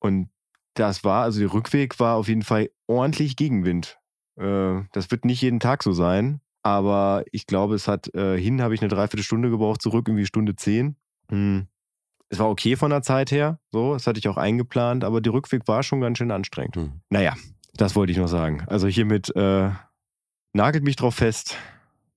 [0.00, 0.30] und
[0.74, 3.98] das war, also der Rückweg war auf jeden Fall ordentlich Gegenwind.
[4.36, 8.60] Äh, das wird nicht jeden Tag so sein, aber ich glaube, es hat, äh, hin
[8.60, 10.96] habe ich eine Dreiviertelstunde gebraucht, zurück irgendwie Stunde zehn.
[11.30, 11.68] Hm.
[12.28, 15.32] Es war okay von der Zeit her, so, das hatte ich auch eingeplant, aber der
[15.32, 16.76] Rückweg war schon ganz schön anstrengend.
[16.76, 17.00] Hm.
[17.08, 17.34] Naja,
[17.74, 18.64] das wollte ich noch sagen.
[18.66, 19.70] Also hiermit äh,
[20.52, 21.56] nagelt mich drauf fest,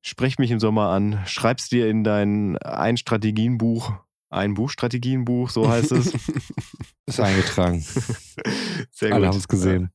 [0.01, 3.93] sprech mich im Sommer an, schreib's dir in dein Ein-Strategienbuch,
[4.30, 6.14] ein Buchstrategienbuch, so heißt es.
[7.05, 7.80] Ist eingetragen.
[8.91, 9.34] Sehr Alle gut.
[9.34, 9.91] haben es gesehen.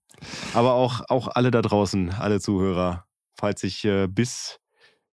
[0.52, 3.06] Aber auch, auch alle da draußen, alle Zuhörer,
[3.36, 4.58] falls ich äh, bis,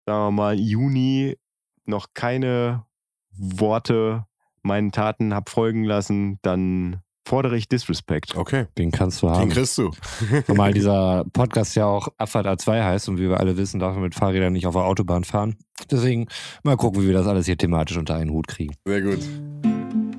[0.05, 1.37] sagen wir mal, Juni
[1.85, 2.85] noch keine
[3.31, 4.25] Worte
[4.63, 6.97] meinen Taten hab folgen lassen, dann
[7.27, 8.35] fordere ich Disrespect.
[8.35, 9.49] Okay, Den kannst du den haben.
[9.49, 9.91] kriegst du.
[10.47, 14.03] Zumal dieser Podcast ja auch Abfahrt A2 heißt und wie wir alle wissen, darf man
[14.03, 15.55] mit Fahrrädern nicht auf der Autobahn fahren.
[15.91, 16.27] Deswegen
[16.63, 18.73] mal gucken, wie wir das alles hier thematisch unter einen Hut kriegen.
[18.85, 19.19] Sehr gut.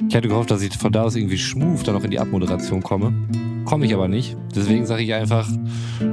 [0.08, 2.82] Ich hätte gehofft, dass ich von da aus irgendwie schmuf dann noch in die Abmoderation
[2.82, 3.12] komme.
[3.64, 4.36] Komme ich aber nicht.
[4.54, 5.48] Deswegen sage ich einfach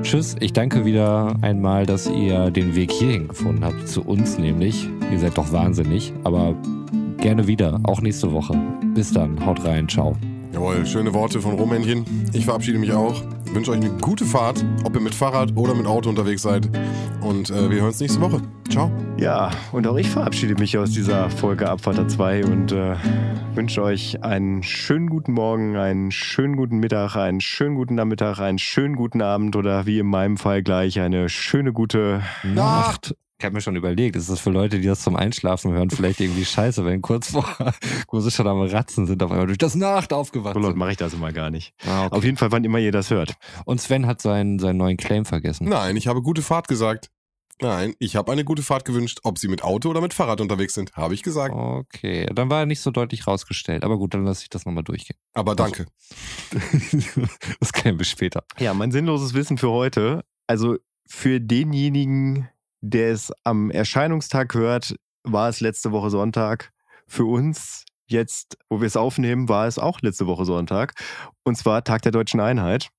[0.01, 0.35] Tschüss.
[0.39, 3.87] Ich danke wieder einmal, dass ihr den Weg hierhin gefunden habt.
[3.87, 4.87] Zu uns nämlich.
[5.11, 6.13] Ihr seid doch wahnsinnig.
[6.23, 6.55] Aber
[7.17, 7.79] gerne wieder.
[7.83, 8.59] Auch nächste Woche.
[8.93, 9.45] Bis dann.
[9.45, 9.87] Haut rein.
[9.87, 10.15] Ciao.
[10.53, 12.05] Jawohl, schöne Worte von Rummännchen.
[12.33, 13.21] Ich verabschiede mich auch.
[13.53, 16.69] Wünsche euch eine gute Fahrt, ob ihr mit Fahrrad oder mit Auto unterwegs seid.
[17.21, 18.41] Und äh, wir hören uns nächste Woche.
[18.69, 18.91] Ciao.
[19.17, 22.95] Ja, und auch ich verabschiede mich aus dieser Folge Abfahrt 2 und äh,
[23.53, 28.59] wünsche euch einen schönen guten Morgen, einen schönen guten Mittag, einen schönen guten Nachmittag, einen
[28.59, 33.15] schönen guten Abend oder wie in meinem Fall gleich eine schöne gute Nacht.
[33.39, 36.19] Ich habe mir schon überlegt, ist das für Leute, die das zum Einschlafen hören, vielleicht
[36.19, 37.45] irgendwie scheiße, wenn kurz vor,
[38.09, 40.75] wo sie schon am Ratzen sind, auf einmal durch das Nacht aufgewacht So sind.
[40.75, 41.73] mache ich das immer gar nicht.
[41.85, 42.15] Ah, okay.
[42.15, 43.35] Auf jeden Fall, wann immer ihr das hört.
[43.65, 45.69] Und Sven hat seinen, seinen neuen Claim vergessen.
[45.69, 47.11] Nein, ich habe gute Fahrt gesagt.
[47.61, 49.19] Nein, ich habe eine gute Fahrt gewünscht.
[49.23, 51.53] Ob sie mit Auto oder mit Fahrrad unterwegs sind, habe ich gesagt.
[51.55, 53.83] Okay, dann war er nicht so deutlich rausgestellt.
[53.83, 55.17] Aber gut, dann lasse ich das nochmal durchgehen.
[55.33, 55.85] Aber danke.
[57.59, 58.43] das kennen wir später.
[58.59, 60.23] Ja, mein sinnloses Wissen für heute.
[60.47, 60.77] Also
[61.07, 62.47] für denjenigen,
[62.81, 66.71] der es am Erscheinungstag hört, war es letzte Woche Sonntag.
[67.07, 70.93] Für uns jetzt, wo wir es aufnehmen, war es auch letzte Woche Sonntag.
[71.43, 72.89] Und zwar Tag der Deutschen Einheit.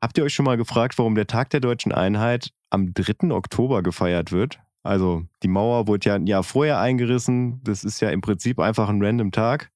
[0.00, 3.30] Habt ihr euch schon mal gefragt, warum der Tag der Deutschen Einheit am 3.
[3.30, 4.58] Oktober gefeiert wird?
[4.82, 7.60] Also die Mauer wurde ja ein Jahr vorher eingerissen.
[7.62, 9.70] Das ist ja im Prinzip einfach ein random Tag.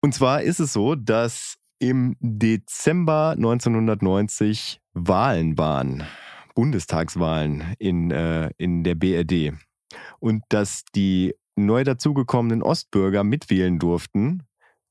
[0.00, 6.04] Und zwar ist es so, dass im Dezember 1990 Wahlen waren,
[6.58, 9.52] Bundestagswahlen in, äh, in der BRD.
[10.18, 14.42] Und dass die neu dazugekommenen Ostbürger mitwählen durften,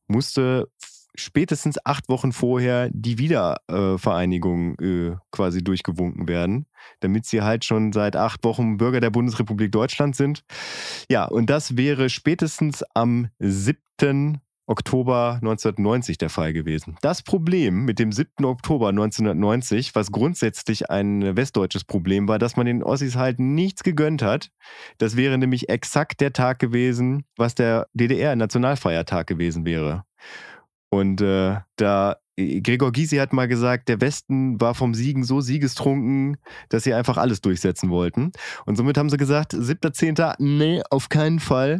[0.08, 0.70] musste
[1.14, 6.68] spätestens acht Wochen vorher die Wiedervereinigung äh, quasi durchgewunken werden,
[7.02, 10.46] damit sie halt schon seit acht Wochen Bürger der Bundesrepublik Deutschland sind.
[11.12, 14.40] Ja, und das wäre spätestens am 7.
[14.68, 16.98] Oktober 1990 der Fall gewesen.
[17.02, 18.44] Das Problem mit dem 7.
[18.46, 24.22] Oktober 1990, was grundsätzlich ein westdeutsches Problem war, dass man den Ossis halt nichts gegönnt
[24.22, 24.52] hat,
[24.98, 30.04] das wäre nämlich exakt der Tag gewesen, was der DDR-Nationalfeiertag gewesen wäre.
[30.90, 36.38] Und äh, da Gregor Gysi hat mal gesagt, der Westen war vom Siegen so siegestrunken,
[36.70, 38.32] dass sie einfach alles durchsetzen wollten.
[38.66, 40.36] Und somit haben sie gesagt, 7.10.
[40.38, 41.80] nee, auf keinen Fall.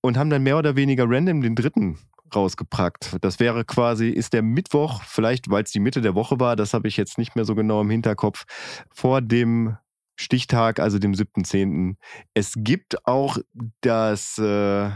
[0.00, 1.98] Und haben dann mehr oder weniger random den dritten
[2.34, 3.16] rausgepackt.
[3.20, 6.74] Das wäre quasi, ist der Mittwoch, vielleicht weil es die Mitte der Woche war, das
[6.74, 8.44] habe ich jetzt nicht mehr so genau im Hinterkopf,
[8.90, 9.76] vor dem
[10.16, 11.96] Stichtag, also dem 7.10.
[12.34, 13.38] Es gibt auch
[13.80, 14.90] das äh,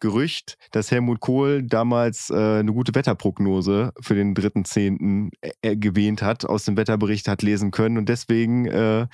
[0.00, 5.30] Gerücht, dass Helmut Kohl damals äh, eine gute Wetterprognose für den 3.10.
[5.62, 9.06] Äh, gewähnt hat, aus dem Wetterbericht hat lesen können und deswegen äh,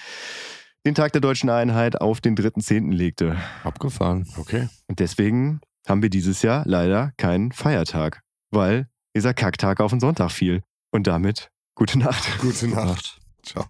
[0.84, 2.90] den Tag der deutschen Einheit auf den 3.10.
[2.92, 3.36] legte.
[3.62, 4.26] Abgefahren.
[4.36, 4.68] Okay.
[4.88, 10.30] Und deswegen haben wir dieses Jahr leider keinen Feiertag, weil dieser Kacktag auf den Sonntag
[10.30, 10.62] fiel.
[10.90, 12.38] Und damit gute Nacht.
[12.40, 13.18] Gute Nacht.
[13.42, 13.66] Ciao.